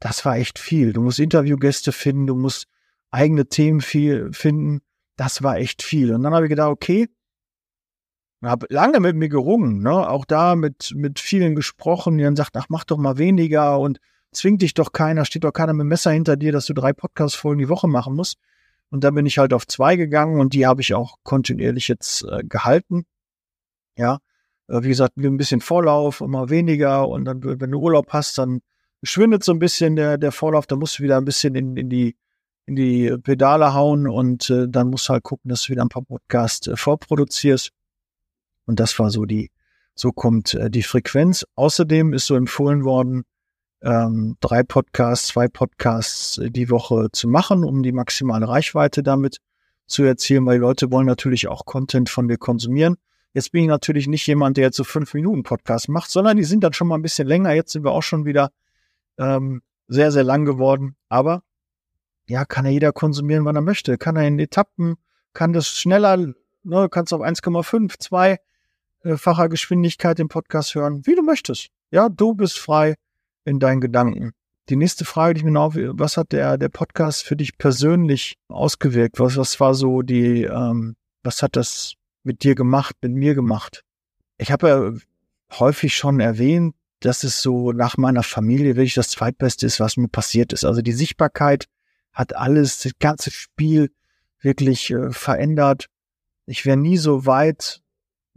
[0.00, 0.92] das war echt viel.
[0.92, 2.68] Du musst Interviewgäste finden, du musst
[3.10, 4.80] eigene Themen viel finden.
[5.16, 6.14] Das war echt viel.
[6.14, 7.08] Und dann habe ich gedacht, okay,
[8.42, 10.08] habe lange mit mir gerungen, ne?
[10.08, 13.98] auch da mit, mit vielen gesprochen, die dann sagt, ach, mach doch mal weniger und
[14.32, 16.92] zwingt dich doch keiner, steht doch keiner mit dem Messer hinter dir, dass du drei
[16.92, 18.38] Podcast-Folgen die Woche machen musst.
[18.90, 22.24] Und dann bin ich halt auf zwei gegangen und die habe ich auch kontinuierlich jetzt
[22.24, 23.04] äh, gehalten.
[23.96, 24.18] Ja,
[24.68, 28.60] äh, wie gesagt, ein bisschen Vorlauf, immer weniger und dann, wenn du Urlaub hast, dann
[29.02, 31.90] schwindet so ein bisschen der, der Vorlauf, dann musst du wieder ein bisschen in, in
[31.90, 32.16] die
[32.68, 35.88] in die Pedale hauen und äh, dann musst du halt gucken, dass du wieder ein
[35.88, 37.70] paar Podcasts äh, vorproduzierst.
[38.66, 39.50] Und das war so die,
[39.94, 41.46] so kommt äh, die Frequenz.
[41.54, 43.24] Außerdem ist so empfohlen worden,
[43.82, 49.38] ähm, drei Podcasts, zwei Podcasts äh, die Woche zu machen, um die maximale Reichweite damit
[49.86, 52.96] zu erzielen, weil die Leute wollen natürlich auch Content von mir konsumieren.
[53.34, 56.44] Jetzt bin ich natürlich nicht jemand, der jetzt so fünf Minuten Podcast macht, sondern die
[56.44, 57.52] sind dann schon mal ein bisschen länger.
[57.52, 58.50] Jetzt sind wir auch schon wieder
[59.18, 60.96] ähm, sehr, sehr lang geworden.
[61.08, 61.42] Aber
[62.26, 63.96] ja, kann ja jeder konsumieren, wann er möchte.
[63.96, 64.96] Kann er in Etappen,
[65.34, 66.16] kann das schneller,
[66.62, 68.38] ne, kannst auf 1,5, 2
[69.02, 71.68] äh, Geschwindigkeit den Podcast hören, wie du möchtest.
[71.90, 72.96] Ja, du bist frei
[73.48, 74.32] in deinen Gedanken.
[74.68, 78.36] Die nächste Frage, die ich mir noch, was hat der, der Podcast für dich persönlich
[78.48, 79.18] ausgewirkt?
[79.18, 83.84] Was, was war so die, ähm, was hat das mit dir gemacht, mit mir gemacht?
[84.38, 84.92] ich habe ja
[85.58, 90.08] häufig schon erwähnt, dass es so nach meiner Familie wirklich das zweitbeste ist, was mir
[90.08, 90.64] passiert ist.
[90.64, 91.66] Also die Sichtbarkeit
[92.12, 93.90] hat alles, das ganze Spiel
[94.40, 95.86] wirklich äh, verändert.
[96.46, 97.82] Ich wäre nie so weit.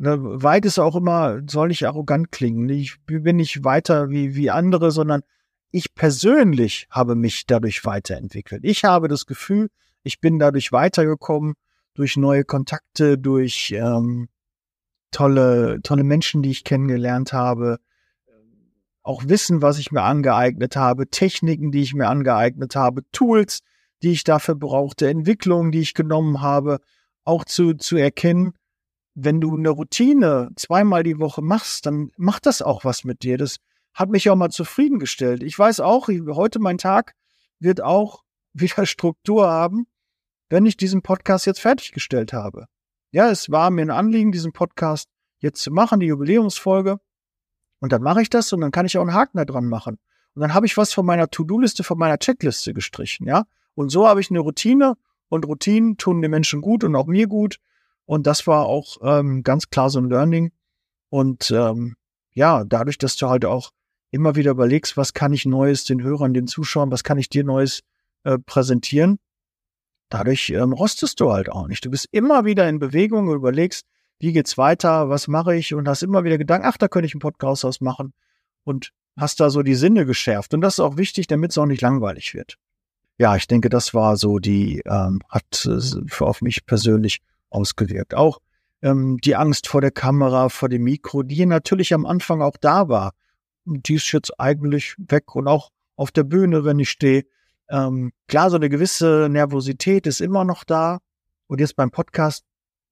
[0.01, 2.67] Ne, weit ist auch immer, soll nicht arrogant klingen.
[2.69, 5.21] Ich bin nicht weiter wie, wie andere, sondern
[5.69, 8.63] ich persönlich habe mich dadurch weiterentwickelt.
[8.65, 9.69] Ich habe das Gefühl,
[10.01, 11.53] ich bin dadurch weitergekommen,
[11.93, 14.29] durch neue Kontakte, durch ähm,
[15.11, 17.77] tolle, tolle Menschen, die ich kennengelernt habe,
[19.03, 23.59] auch Wissen, was ich mir angeeignet habe, Techniken, die ich mir angeeignet habe, Tools,
[24.01, 26.79] die ich dafür brauchte, Entwicklungen, die ich genommen habe,
[27.23, 28.53] auch zu, zu erkennen,
[29.13, 33.37] wenn du eine Routine zweimal die Woche machst, dann macht das auch was mit dir.
[33.37, 33.57] Das
[33.93, 35.43] hat mich auch mal zufriedengestellt.
[35.43, 37.13] Ich weiß auch, heute mein Tag
[37.59, 39.87] wird auch wieder Struktur haben,
[40.49, 42.65] wenn ich diesen Podcast jetzt fertiggestellt habe.
[43.11, 45.09] Ja, es war mir ein Anliegen, diesen Podcast
[45.39, 46.99] jetzt zu machen, die Jubiläumsfolge.
[47.79, 49.97] Und dann mache ich das und dann kann ich auch einen Haken da dran machen.
[50.33, 53.45] Und dann habe ich was von meiner To-Do-Liste, von meiner Checkliste gestrichen, ja.
[53.73, 54.95] Und so habe ich eine Routine
[55.29, 57.57] und Routinen tun den Menschen gut und auch mir gut.
[58.05, 60.51] Und das war auch ähm, ganz klar so ein Learning.
[61.09, 61.95] Und ähm,
[62.33, 63.71] ja, dadurch, dass du halt auch
[64.11, 67.43] immer wieder überlegst, was kann ich Neues den Hörern, den Zuschauern, was kann ich dir
[67.43, 67.81] Neues
[68.23, 69.19] äh, präsentieren,
[70.09, 71.85] dadurch ähm, rostest du halt auch nicht.
[71.85, 73.85] Du bist immer wieder in Bewegung und überlegst,
[74.19, 77.15] wie geht's weiter, was mache ich und hast immer wieder Gedanken, ach, da könnte ich
[77.15, 78.13] einen Podcast ausmachen
[78.63, 80.53] und hast da so die Sinne geschärft.
[80.53, 82.57] Und das ist auch wichtig, damit es auch nicht langweilig wird.
[83.17, 87.21] Ja, ich denke, das war so die, ähm, hat äh, auf mich persönlich
[87.51, 88.15] ausgewirkt.
[88.15, 88.39] Auch
[88.81, 92.89] ähm, die Angst vor der Kamera, vor dem Mikro, die natürlich am Anfang auch da
[92.89, 93.13] war.
[93.65, 97.25] Die ist jetzt eigentlich weg und auch auf der Bühne, wenn ich stehe.
[97.69, 100.99] Ähm, klar, so eine gewisse Nervosität ist immer noch da.
[101.47, 102.43] Und jetzt beim Podcast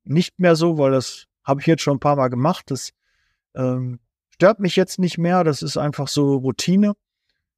[0.03, 2.72] nicht mehr so, weil das habe ich jetzt schon ein paar Mal gemacht.
[2.72, 2.91] Das
[3.55, 3.99] ähm,
[4.30, 5.43] stört mich jetzt nicht mehr.
[5.43, 6.93] Das ist einfach so Routine.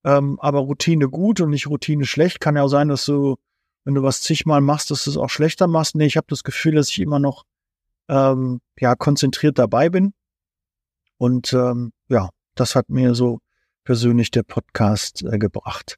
[0.04, 2.40] Ähm, aber Routine gut und nicht Routine schlecht.
[2.40, 3.38] Kann ja auch sein, dass du,
[3.84, 5.96] wenn du was zigmal machst, dass du es auch schlechter machst.
[5.96, 7.44] Nee, ich habe das Gefühl, dass ich immer noch
[8.10, 10.14] ähm, ja konzentriert dabei bin.
[11.18, 13.40] Und ähm, ja, das hat mir so
[13.84, 15.98] persönlich der Podcast äh, gebracht.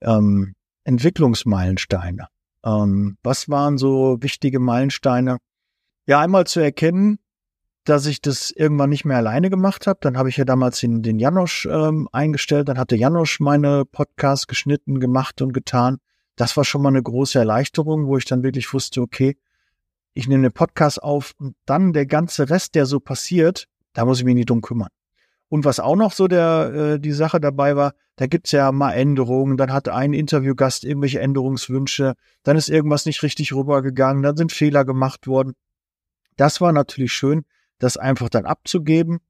[0.00, 0.54] Ähm,
[0.84, 2.28] Entwicklungsmeilensteine.
[2.64, 5.38] Ähm, was waren so wichtige Meilensteine?
[6.06, 7.18] Ja, einmal zu erkennen,
[7.84, 9.98] dass ich das irgendwann nicht mehr alleine gemacht habe.
[10.02, 12.68] Dann habe ich ja damals den, den Janosch ähm, eingestellt.
[12.68, 15.98] Dann hatte Janosch meine Podcasts geschnitten, gemacht und getan.
[16.36, 19.36] Das war schon mal eine große Erleichterung, wo ich dann wirklich wusste, okay,
[20.14, 24.18] ich nehme den Podcast auf und dann der ganze Rest, der so passiert, da muss
[24.18, 24.88] ich mich nicht drum kümmern.
[25.48, 28.92] Und was auch noch so der äh, die Sache dabei war, da gibt's ja mal
[28.92, 34.52] Änderungen, dann hat ein Interviewgast irgendwelche Änderungswünsche, dann ist irgendwas nicht richtig rübergegangen, dann sind
[34.52, 35.52] Fehler gemacht worden.
[36.36, 37.44] Das war natürlich schön,
[37.78, 39.20] das einfach dann abzugeben.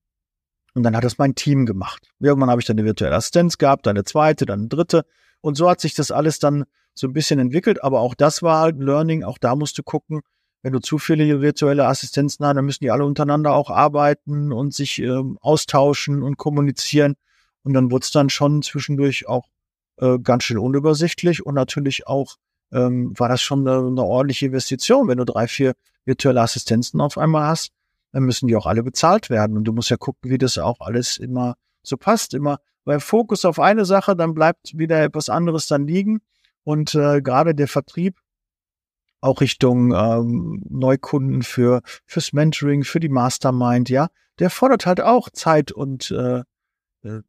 [0.75, 2.11] Und dann hat es mein Team gemacht.
[2.19, 5.05] Irgendwann habe ich dann eine virtuelle Assistenz gehabt, dann eine zweite, dann eine dritte.
[5.41, 6.65] Und so hat sich das alles dann
[6.95, 7.83] so ein bisschen entwickelt.
[7.83, 9.25] Aber auch das war halt Learning.
[9.25, 10.21] Auch da musst du gucken,
[10.63, 14.73] wenn du zu viele virtuelle Assistenzen hast, dann müssen die alle untereinander auch arbeiten und
[14.73, 17.15] sich ähm, austauschen und kommunizieren.
[17.65, 19.49] Und dann wurde es dann schon zwischendurch auch
[19.99, 22.37] äh, ganz schön unübersichtlich und natürlich auch
[22.73, 25.75] ähm, war das schon eine, eine ordentliche Investition, wenn du drei, vier
[26.05, 27.73] virtuelle Assistenzen auf einmal hast,
[28.13, 29.57] dann müssen die auch alle bezahlt werden.
[29.57, 32.35] Und du musst ja gucken, wie das auch alles immer so passt.
[32.35, 36.21] Immer bei Fokus auf eine Sache, dann bleibt wieder etwas anderes dann liegen.
[36.65, 38.19] Und äh, gerade der Vertrieb,
[39.21, 44.09] auch Richtung ähm, Neukunden für fürs Mentoring, für die Mastermind, ja,
[44.39, 46.43] der fordert halt auch Zeit und äh,
[47.05, 47.23] äh,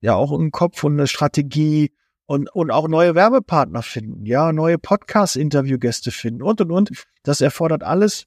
[0.00, 1.92] ja auch einen Kopf und eine Strategie
[2.26, 7.06] und, und auch neue Werbepartner finden, ja, neue Podcast-Interviewgäste finden und und und.
[7.22, 8.26] Das erfordert alles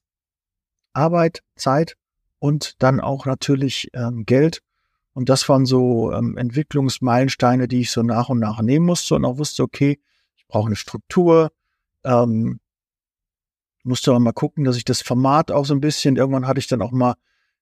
[0.94, 1.96] Arbeit, Zeit
[2.40, 4.62] und dann auch natürlich ähm, Geld.
[5.14, 9.26] Und das waren so ähm, Entwicklungsmeilensteine, die ich so nach und nach nehmen musste und
[9.26, 10.00] auch wusste, okay,
[10.50, 11.52] brauche eine Struktur.
[12.04, 12.60] Ähm,
[13.84, 16.68] musste aber mal gucken, dass ich das Format auch so ein bisschen, irgendwann hatte ich
[16.68, 17.16] dann auch mal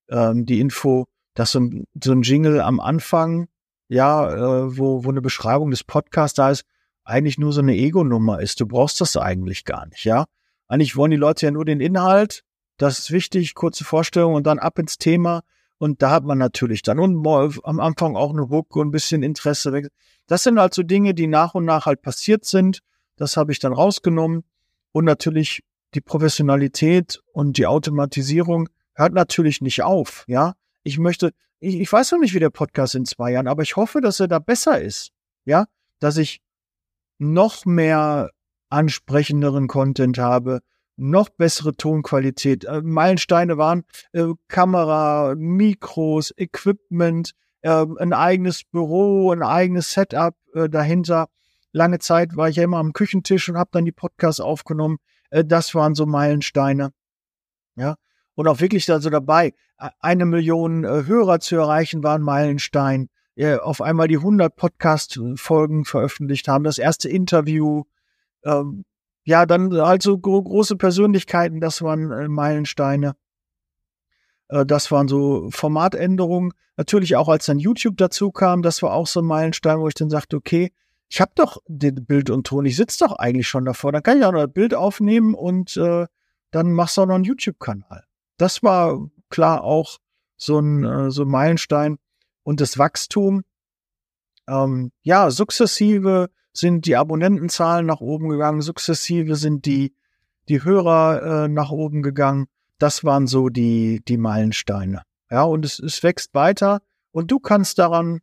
[0.10, 3.48] ähm, die Info, dass so ein, so ein Jingle am Anfang
[3.90, 6.66] ja, äh, wo, wo eine Beschreibung des Podcasts da ist,
[7.04, 8.60] eigentlich nur so eine Ego-Nummer ist.
[8.60, 10.26] Du brauchst das eigentlich gar nicht, ja.
[10.68, 12.44] Eigentlich wollen die Leute ja nur den Inhalt,
[12.78, 15.44] das ist wichtig, kurze Vorstellung und dann ab ins Thema.
[15.80, 17.26] Und da hat man natürlich dann und
[17.64, 19.90] am Anfang auch eine Hook und ein bisschen Interesse.
[20.26, 22.80] Das sind halt so Dinge, die nach und nach halt passiert sind.
[23.16, 24.44] Das habe ich dann rausgenommen.
[24.92, 25.64] Und natürlich
[25.94, 30.54] die Professionalität und die Automatisierung hört natürlich nicht auf, ja.
[30.84, 33.76] Ich möchte, ich, ich weiß noch nicht, wie der Podcast in zwei Jahren, aber ich
[33.76, 35.12] hoffe, dass er da besser ist.
[35.46, 35.68] Ja,
[36.00, 36.42] dass ich
[37.20, 38.32] noch mehr
[38.70, 40.62] ansprechenderen Content habe,
[40.98, 42.66] noch bessere Tonqualität.
[42.66, 50.68] Äh, Meilensteine waren äh, Kamera, Mikros, Equipment, äh, ein eigenes Büro, ein eigenes Setup äh,
[50.68, 51.30] dahinter.
[51.72, 54.98] Lange Zeit war ich ja immer am Küchentisch und habe dann die Podcasts aufgenommen.
[55.30, 56.92] Äh, das waren so Meilensteine.
[57.76, 57.96] Ja.
[58.36, 59.54] Und auch wirklich also dabei,
[60.00, 63.10] eine Million äh, Hörer zu erreichen, war ein Meilenstein.
[63.62, 67.84] auf einmal die 100 Podcast-Folgen veröffentlicht haben, das erste Interview,
[68.44, 68.84] ähm,
[69.28, 73.14] ja, dann halt so gro große Persönlichkeiten, das waren äh, Meilensteine.
[74.48, 76.54] Äh, das waren so Formatänderungen.
[76.78, 79.96] Natürlich auch, als dann YouTube dazu kam, das war auch so ein Meilenstein, wo ich
[79.96, 80.72] dann sagte, okay,
[81.10, 84.18] ich habe doch den Bild und Ton, ich sitze doch eigentlich schon davor, dann kann
[84.18, 86.08] ich auch noch ein Bild aufnehmen und äh,
[86.52, 88.06] dann machst du auch noch einen YouTube-Kanal.
[88.38, 89.98] Das war klar auch
[90.38, 91.98] so ein, äh, so ein Meilenstein.
[92.44, 93.44] Und das Wachstum,
[94.48, 99.94] ähm, ja, sukzessive sind die Abonnentenzahlen nach oben gegangen, sukzessive sind die,
[100.50, 102.48] die Hörer äh, nach oben gegangen.
[102.80, 105.04] Das waren so die, die Meilensteine.
[105.30, 106.82] Ja, und es, es wächst weiter
[107.12, 108.22] und du kannst daran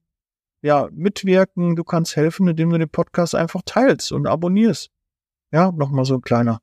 [0.62, 4.90] ja mitwirken, du kannst helfen, indem du den Podcast einfach teilst und abonnierst.
[5.52, 6.60] Ja, nochmal so ein kleiner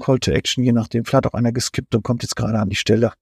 [0.00, 1.04] Call to Action, je nachdem.
[1.04, 3.12] Vielleicht auch einer geskippt und kommt jetzt gerade an die Stelle.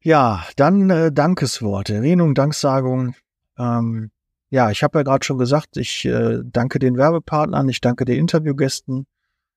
[0.00, 3.14] Ja, dann äh, Dankesworte, Erwähnung, Danksagung.
[3.56, 4.10] Ähm,
[4.54, 8.20] ja, ich habe ja gerade schon gesagt, ich äh, danke den Werbepartnern, ich danke den
[8.20, 9.08] Interviewgästen.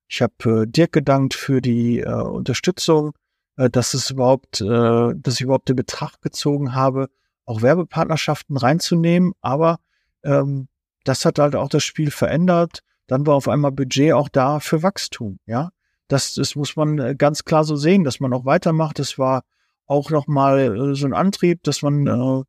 [0.07, 3.13] Ich habe äh, Dirk gedankt für die äh, Unterstützung,
[3.57, 7.09] äh, dass es überhaupt, äh, dass ich überhaupt in Betracht gezogen habe,
[7.45, 9.33] auch Werbepartnerschaften reinzunehmen.
[9.39, 9.77] Aber
[10.23, 10.67] ähm,
[11.03, 12.79] das hat halt auch das Spiel verändert.
[13.05, 15.37] Dann war auf einmal Budget auch da für Wachstum.
[15.45, 15.69] Ja,
[16.07, 18.97] das, das muss man äh, ganz klar so sehen, dass man auch weitermacht.
[18.97, 19.43] Das war
[19.85, 22.43] auch nochmal äh, so ein Antrieb, dass man äh,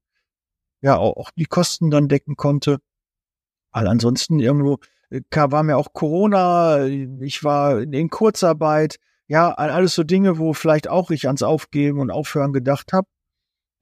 [0.81, 2.79] ja auch die Kosten dann decken konnte.
[3.73, 4.79] Weil ansonsten irgendwo
[5.11, 10.89] äh, war mir auch Corona, ich war in Kurzarbeit, ja, alles so Dinge, wo vielleicht
[10.89, 13.07] auch ich ans Aufgeben und Aufhören gedacht habe,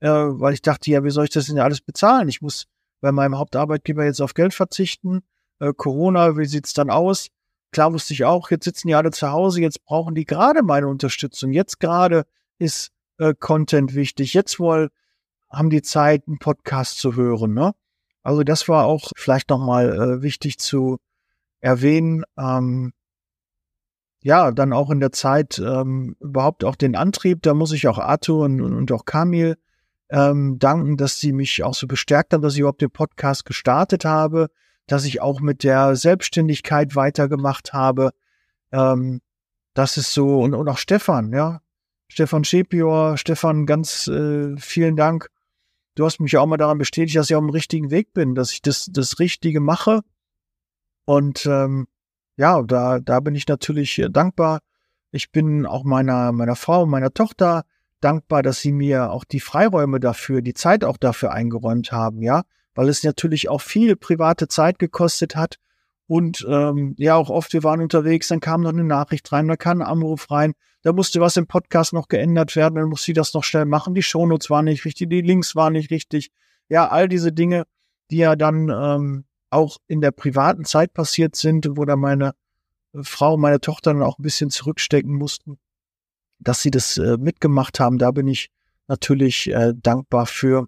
[0.01, 2.27] äh, weil ich dachte, ja, wie soll ich das denn alles bezahlen?
[2.27, 2.65] Ich muss
[2.99, 5.23] bei meinem Hauptarbeitgeber jetzt auf Geld verzichten.
[5.59, 7.29] Äh, Corona, wie sieht's dann aus?
[7.71, 10.87] Klar wusste ich auch, jetzt sitzen die alle zu Hause, jetzt brauchen die gerade meine
[10.87, 11.51] Unterstützung.
[11.51, 12.25] Jetzt gerade
[12.59, 14.33] ist äh, Content wichtig.
[14.33, 14.89] Jetzt wohl
[15.49, 17.53] haben die Zeit, einen Podcast zu hören.
[17.53, 17.73] Ne?
[18.23, 20.97] Also das war auch vielleicht nochmal äh, wichtig zu
[21.59, 22.23] erwähnen.
[22.37, 22.93] Ähm,
[24.21, 27.41] ja, dann auch in der Zeit ähm, überhaupt auch den Antrieb.
[27.43, 29.57] Da muss ich auch Arthur und, und auch Kamil
[30.09, 34.05] ähm, danken, dass sie mich auch so bestärkt haben, dass ich überhaupt den Podcast gestartet
[34.05, 34.49] habe,
[34.87, 38.11] dass ich auch mit der Selbstständigkeit weitergemacht habe.
[38.71, 39.21] Ähm,
[39.73, 41.61] das ist so, und, und auch Stefan, ja.
[42.09, 45.29] Stefan Schepior, Stefan, ganz äh, vielen Dank
[45.97, 48.35] du hast mich ja auch mal daran bestätigt, dass ich auf dem richtigen Weg bin,
[48.35, 50.01] dass ich das, das Richtige mache.
[51.05, 51.87] Und ähm,
[52.37, 54.61] ja, da, da bin ich natürlich äh, dankbar.
[55.11, 57.63] Ich bin auch meiner, meiner Frau, meiner Tochter
[57.99, 62.43] dankbar, dass sie mir auch die Freiräume dafür, die Zeit auch dafür eingeräumt haben, ja,
[62.75, 65.57] weil es natürlich auch viel private Zeit gekostet hat.
[66.07, 69.57] Und ähm, ja, auch oft, wir waren unterwegs, dann kam noch eine Nachricht rein, da
[69.57, 70.53] kam ein Anruf rein
[70.87, 73.93] da musste was im Podcast noch geändert werden, dann musste sie das noch schnell machen.
[73.93, 76.31] Die Shownotes waren nicht richtig, die Links waren nicht richtig.
[76.69, 77.65] Ja, all diese Dinge,
[78.09, 82.35] die ja dann ähm, auch in der privaten Zeit passiert sind, wo da meine
[83.01, 85.57] Frau und meine Tochter dann auch ein bisschen zurückstecken mussten,
[86.39, 87.97] dass sie das äh, mitgemacht haben.
[87.97, 88.49] Da bin ich
[88.87, 90.67] natürlich äh, dankbar für.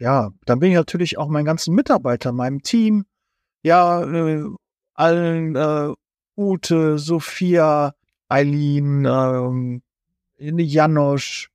[0.00, 3.04] Ja, dann bin ich natürlich auch meinen ganzen Mitarbeitern, meinem Team,
[3.62, 4.44] ja, äh,
[5.00, 5.92] allen äh,
[6.36, 7.94] Ute, Sophia,
[8.28, 9.82] Eileen, ähm,
[10.38, 11.50] Janosch,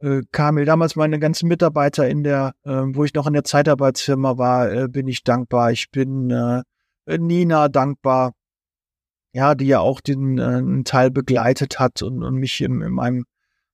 [0.00, 4.38] äh, Kamil, damals meine ganzen Mitarbeiter in der, äh, wo ich noch in der Zeitarbeitsfirma
[4.38, 5.72] war, äh, bin ich dankbar.
[5.72, 6.62] Ich bin äh,
[7.18, 8.32] Nina dankbar,
[9.32, 12.92] ja, die ja auch den äh, einen Teil begleitet hat und, und mich in, in
[12.92, 13.26] meinem,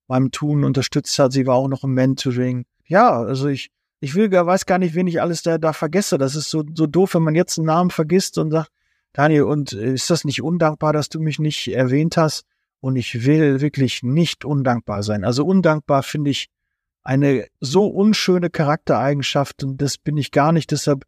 [0.08, 1.32] meinem Tun unterstützt hat.
[1.32, 2.66] Sie war auch noch im Mentoring.
[2.86, 6.18] Ja, also ich, ich will weiß gar nicht, wen ich alles da, da vergesse.
[6.18, 8.70] Das ist so, so doof, wenn man jetzt einen Namen vergisst und sagt,
[9.16, 12.44] Daniel, und äh, ist das nicht undankbar, dass du mich nicht erwähnt hast?
[12.80, 15.24] Und ich will wirklich nicht undankbar sein.
[15.24, 16.48] Also undankbar finde ich
[17.02, 20.70] eine so unschöne Charaktereigenschaft und das bin ich gar nicht.
[20.70, 21.04] Deshalb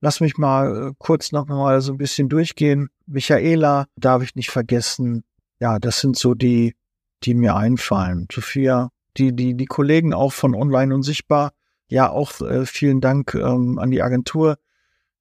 [0.00, 2.88] lass mich mal äh, kurz noch mal so ein bisschen durchgehen.
[3.06, 5.22] Michaela darf ich nicht vergessen.
[5.60, 6.74] Ja, das sind so die,
[7.22, 8.26] die mir einfallen.
[8.32, 11.52] Sophia, die, die, die Kollegen auch von Online und Sichtbar.
[11.86, 14.56] Ja, auch äh, vielen Dank ähm, an die Agentur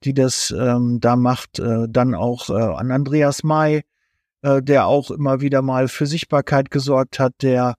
[0.03, 1.59] die das ähm, da macht.
[1.59, 3.83] Äh, dann auch äh, an Andreas May,
[4.41, 7.75] äh, der auch immer wieder mal für Sichtbarkeit gesorgt hat, der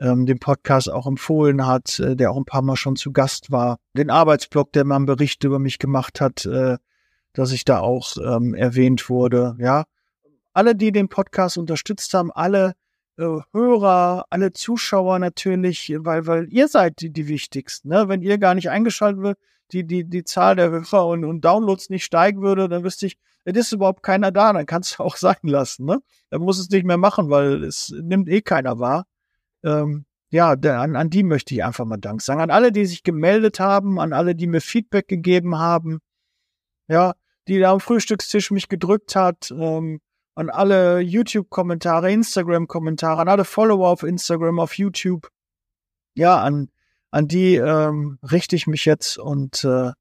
[0.00, 3.50] ähm, den Podcast auch empfohlen hat, äh, der auch ein paar Mal schon zu Gast
[3.50, 3.78] war.
[3.96, 6.78] Den Arbeitsblog, der mal einen Bericht über mich gemacht hat, äh,
[7.32, 9.56] dass ich da auch ähm, erwähnt wurde.
[9.58, 9.84] Ja,
[10.52, 12.74] alle, die den Podcast unterstützt haben, alle,
[13.16, 17.88] Hörer, alle Zuschauer natürlich, weil, weil ihr seid die, die wichtigsten.
[17.88, 18.08] Ne?
[18.08, 19.38] Wenn ihr gar nicht eingeschaltet wird,
[19.72, 23.18] die, die, die Zahl der Hörer und, und Downloads nicht steigen würde, dann wüsste ich,
[23.44, 25.86] es ist überhaupt keiner da, dann kannst du auch sein lassen.
[25.86, 26.00] Ne?
[26.30, 29.06] Dann muss es nicht mehr machen, weil es nimmt eh keiner wahr.
[29.62, 32.40] Ähm, ja, der, an, an die möchte ich einfach mal Dank sagen.
[32.40, 36.00] An alle, die sich gemeldet haben, an alle, die mir Feedback gegeben haben.
[36.88, 37.14] Ja,
[37.46, 39.52] die da am Frühstückstisch mich gedrückt hat.
[39.52, 40.00] Ähm,
[40.34, 45.30] an alle YouTube-Kommentare, Instagram-Kommentare, an alle Follower auf Instagram, auf YouTube.
[46.14, 46.70] Ja, an,
[47.10, 49.92] an die ähm, richte ich mich jetzt und äh,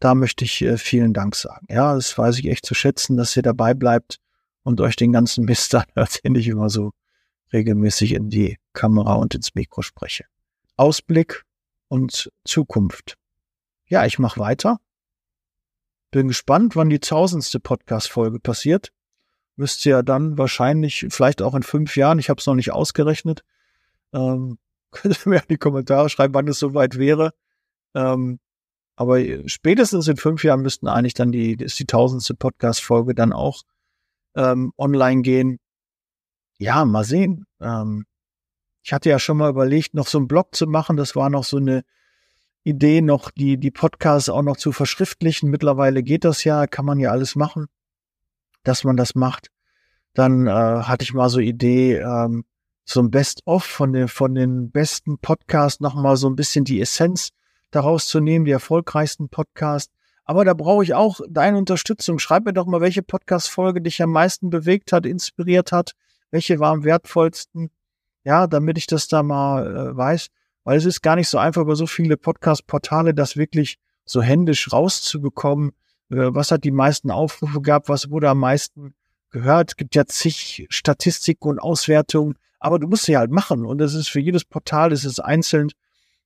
[0.00, 1.66] da möchte ich äh, vielen Dank sagen.
[1.70, 4.18] Ja, das weiß ich echt zu schätzen, dass ihr dabei bleibt
[4.64, 6.92] und euch den ganzen Mist dann hört, den ich immer so
[7.52, 10.24] regelmäßig in die Kamera und ins Mikro spreche.
[10.76, 11.44] Ausblick
[11.88, 13.16] und Zukunft.
[13.86, 14.78] Ja, ich mache weiter.
[16.10, 18.90] Bin gespannt, wann die tausendste Podcast-Folge passiert.
[19.62, 23.44] Müsst ihr dann wahrscheinlich, vielleicht auch in fünf Jahren, ich habe es noch nicht ausgerechnet,
[24.12, 24.58] ähm,
[24.90, 27.30] könnt ihr mir in die Kommentare schreiben, wann es soweit wäre.
[27.94, 28.40] Ähm,
[28.96, 33.62] aber spätestens in fünf Jahren müssten eigentlich dann die, ist die tausendste Podcast-Folge dann auch
[34.34, 35.60] ähm, online gehen.
[36.58, 37.46] Ja, mal sehen.
[37.60, 38.04] Ähm,
[38.82, 40.96] ich hatte ja schon mal überlegt, noch so einen Blog zu machen.
[40.96, 41.84] Das war noch so eine
[42.64, 45.50] Idee, noch die, die Podcasts auch noch zu verschriftlichen.
[45.50, 47.68] Mittlerweile geht das ja, kann man ja alles machen,
[48.64, 49.51] dass man das macht.
[50.14, 52.44] Dann äh, hatte ich mal so Idee, ähm,
[52.84, 57.30] so ein Best-of von den, von den besten Podcasts nochmal so ein bisschen die Essenz
[57.70, 59.92] daraus zu nehmen, die erfolgreichsten Podcasts.
[60.24, 62.18] Aber da brauche ich auch deine Unterstützung.
[62.18, 65.92] Schreib mir doch mal, welche Podcast-Folge dich am meisten bewegt hat, inspiriert hat.
[66.30, 67.70] Welche war am wertvollsten?
[68.24, 70.28] Ja, damit ich das da mal äh, weiß.
[70.64, 74.72] Weil es ist gar nicht so einfach, über so viele Podcast-Portale das wirklich so händisch
[74.72, 75.70] rauszubekommen.
[76.10, 77.88] Äh, was hat die meisten Aufrufe gehabt?
[77.88, 78.94] Was wurde am meisten
[79.32, 79.76] gehört?
[79.76, 82.36] Gibt ja zig Statistiken und Auswertungen.
[82.60, 83.66] Aber du musst sie halt machen.
[83.66, 85.70] Und das ist für jedes Portal, das ist einzeln.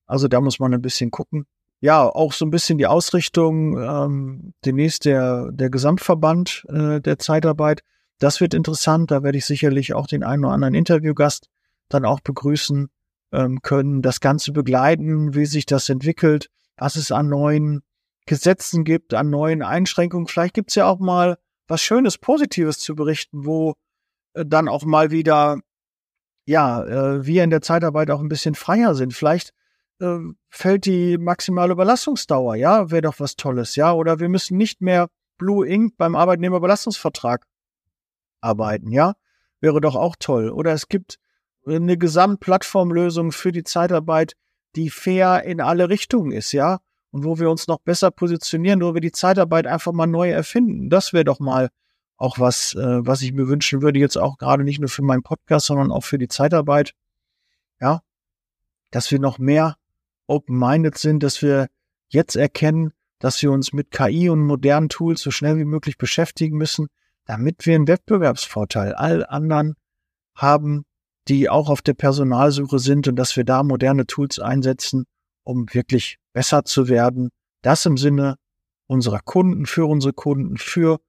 [0.05, 1.45] Also da muss man ein bisschen gucken.
[1.79, 7.81] Ja, auch so ein bisschen die Ausrichtung, ähm, demnächst der, der Gesamtverband äh, der Zeitarbeit.
[8.19, 9.11] Das wird interessant.
[9.11, 11.49] Da werde ich sicherlich auch den einen oder anderen Interviewgast
[11.89, 12.89] dann auch begrüßen
[13.31, 17.83] ähm, können, das Ganze begleiten, wie sich das entwickelt, was es an neuen
[18.25, 20.27] Gesetzen gibt, an neuen Einschränkungen.
[20.27, 21.37] Vielleicht gibt's ja auch mal
[21.67, 23.75] was Schönes, Positives zu berichten, wo
[24.33, 25.59] äh, dann auch mal wieder,
[26.45, 29.13] ja, äh, wir in der Zeitarbeit auch ein bisschen freier sind.
[29.13, 29.53] Vielleicht
[29.99, 34.81] äh, fällt die maximale Überlassungsdauer, ja, wäre doch was Tolles, ja, oder wir müssen nicht
[34.81, 35.07] mehr
[35.37, 37.45] Blue Ink beim Arbeitnehmerbelastungsvertrag
[38.41, 39.15] arbeiten, ja,
[39.59, 40.49] wäre doch auch toll.
[40.49, 41.19] Oder es gibt
[41.65, 44.33] eine Gesamtplattformlösung für die Zeitarbeit,
[44.75, 46.79] die fair in alle Richtungen ist, ja,
[47.11, 50.89] und wo wir uns noch besser positionieren, wo wir die Zeitarbeit einfach mal neu erfinden.
[50.89, 51.69] Das wäre doch mal
[52.17, 55.23] auch was, äh, was ich mir wünschen würde, jetzt auch gerade nicht nur für meinen
[55.23, 56.93] Podcast, sondern auch für die Zeitarbeit.
[57.79, 58.01] Ja,
[58.91, 59.75] dass wir noch mehr
[60.27, 61.67] open-minded sind, dass wir
[62.09, 66.57] jetzt erkennen, dass wir uns mit KI und modernen Tools so schnell wie möglich beschäftigen
[66.57, 66.87] müssen,
[67.25, 69.75] damit wir einen Wettbewerbsvorteil all anderen
[70.35, 70.85] haben,
[71.27, 75.05] die auch auf der Personalsuche sind und dass wir da moderne Tools einsetzen,
[75.47, 77.29] um wirklich besser zu werden.
[77.61, 78.35] Das im Sinne
[78.85, 80.99] unserer Kunden, für unsere Kunden, für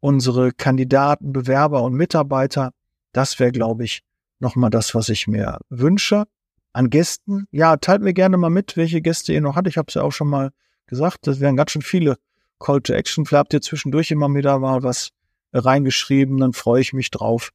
[0.00, 2.72] unsere Kandidaten, Bewerber und Mitarbeiter.
[3.12, 4.02] Das wäre, glaube ich,
[4.40, 6.24] nochmal das, was ich mir wünsche
[6.72, 7.46] an Gästen.
[7.52, 9.68] Ja, teilt mir gerne mal mit, welche Gäste ihr noch habt.
[9.68, 10.50] Ich habe es ja auch schon mal
[10.86, 12.16] gesagt, das wären ganz schön viele
[12.58, 13.26] Call to Action.
[13.26, 15.10] Vielleicht habt ihr zwischendurch immer wieder mal was
[15.52, 17.50] reingeschrieben, dann freue ich mich drauf.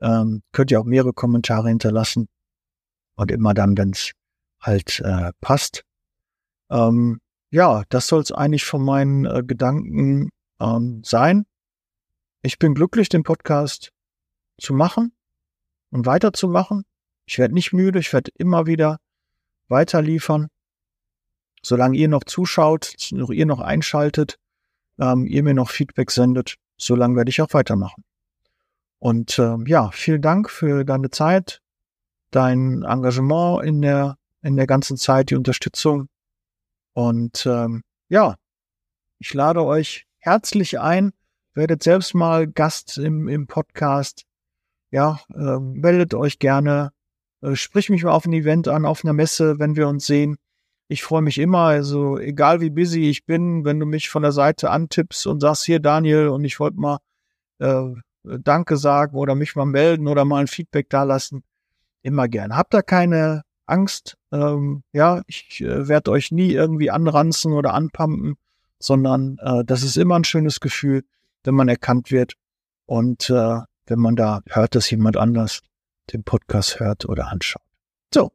[0.00, 2.28] Ähm, könnt ihr auch mehrere Kommentare hinterlassen.
[3.14, 4.12] Und immer dann, wenn es
[4.66, 5.84] halt äh, passt.
[6.70, 11.46] Ähm, ja, das soll es eigentlich von meinen äh, Gedanken ähm, sein.
[12.42, 13.92] Ich bin glücklich, den Podcast
[14.58, 15.12] zu machen
[15.90, 16.84] und weiterzumachen.
[17.26, 18.98] Ich werde nicht müde, ich werde immer wieder
[19.68, 20.48] weiter liefern.
[21.62, 24.38] Solange ihr noch zuschaut, ihr noch einschaltet,
[24.98, 28.04] ähm, ihr mir noch Feedback sendet, solange werde ich auch weitermachen.
[28.98, 31.60] Und ähm, ja, vielen Dank für deine Zeit,
[32.30, 36.08] dein Engagement in der in der ganzen Zeit, die Unterstützung.
[36.94, 38.36] Und ähm, ja,
[39.18, 41.12] ich lade euch herzlich ein,
[41.54, 44.24] werdet selbst mal Gast im, im Podcast.
[44.90, 46.92] Ja, äh, meldet euch gerne
[47.42, 50.36] äh, sprich mich mal auf ein Event an, auf einer Messe, wenn wir uns sehen.
[50.88, 54.32] Ich freue mich immer, also egal wie busy ich bin, wenn du mich von der
[54.32, 56.98] Seite antippst und sagst, hier Daniel, und ich wollte mal
[57.58, 57.92] äh,
[58.24, 61.44] Danke sagen oder mich mal melden oder mal ein Feedback dalassen,
[62.02, 62.56] immer gern.
[62.56, 68.36] Habt da keine Angst, ähm, ja, ich äh, werde euch nie irgendwie anranzen oder anpumpen,
[68.78, 71.04] sondern äh, das ist immer ein schönes Gefühl,
[71.44, 72.34] wenn man erkannt wird
[72.86, 75.60] und äh, wenn man da hört, dass jemand anders
[76.12, 77.62] den Podcast hört oder anschaut.
[78.12, 78.32] So,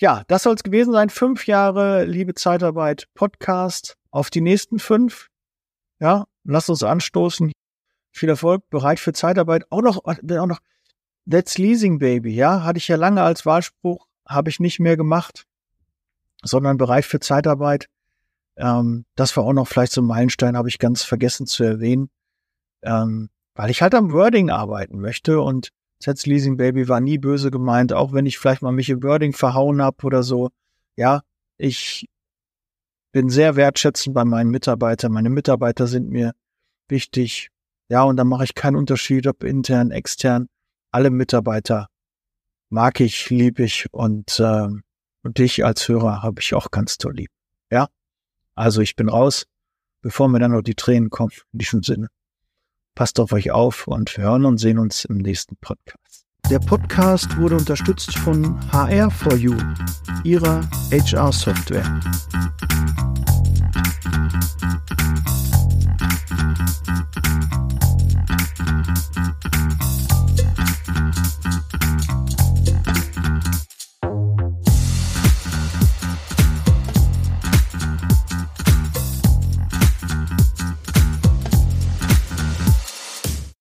[0.00, 1.10] ja, das soll es gewesen sein.
[1.10, 5.28] Fünf Jahre Liebe Zeitarbeit Podcast auf die nächsten fünf.
[6.00, 7.52] Ja, lasst uns anstoßen.
[8.12, 9.66] Viel Erfolg, bereit für Zeitarbeit.
[9.70, 10.60] Auch noch, auch noch,
[11.28, 15.46] That's Leasing Baby, ja, hatte ich ja lange als Wahlspruch, habe ich nicht mehr gemacht,
[16.42, 17.88] sondern bereit für Zeitarbeit.
[18.56, 22.10] Ähm, das war auch noch vielleicht so ein Meilenstein, habe ich ganz vergessen zu erwähnen,
[22.82, 25.70] ähm, weil ich halt am Wording arbeiten möchte und
[26.04, 29.32] That's Leasing Baby war nie böse gemeint, auch wenn ich vielleicht mal mich im Wording
[29.32, 30.50] verhauen habe oder so.
[30.94, 31.22] Ja,
[31.56, 32.06] ich
[33.12, 35.12] bin sehr wertschätzend bei meinen Mitarbeitern.
[35.12, 36.32] Meine Mitarbeiter sind mir
[36.88, 37.48] wichtig.
[37.88, 40.48] Ja, und da mache ich keinen Unterschied, ob intern, extern.
[40.90, 41.88] Alle Mitarbeiter
[42.68, 44.68] mag ich, lieb ich und, äh,
[45.22, 47.30] und dich als Hörer habe ich auch ganz toll lieb.
[47.70, 47.88] Ja,
[48.54, 49.46] also ich bin raus,
[50.02, 51.32] bevor mir dann noch die Tränen kommen.
[51.52, 52.08] In diesem Sinne,
[52.94, 56.26] passt auf euch auf und wir hören und sehen uns im nächsten Podcast.
[56.50, 59.56] Der Podcast wurde unterstützt von HR4U,
[60.24, 60.60] ihrer
[60.92, 62.00] HR-Software.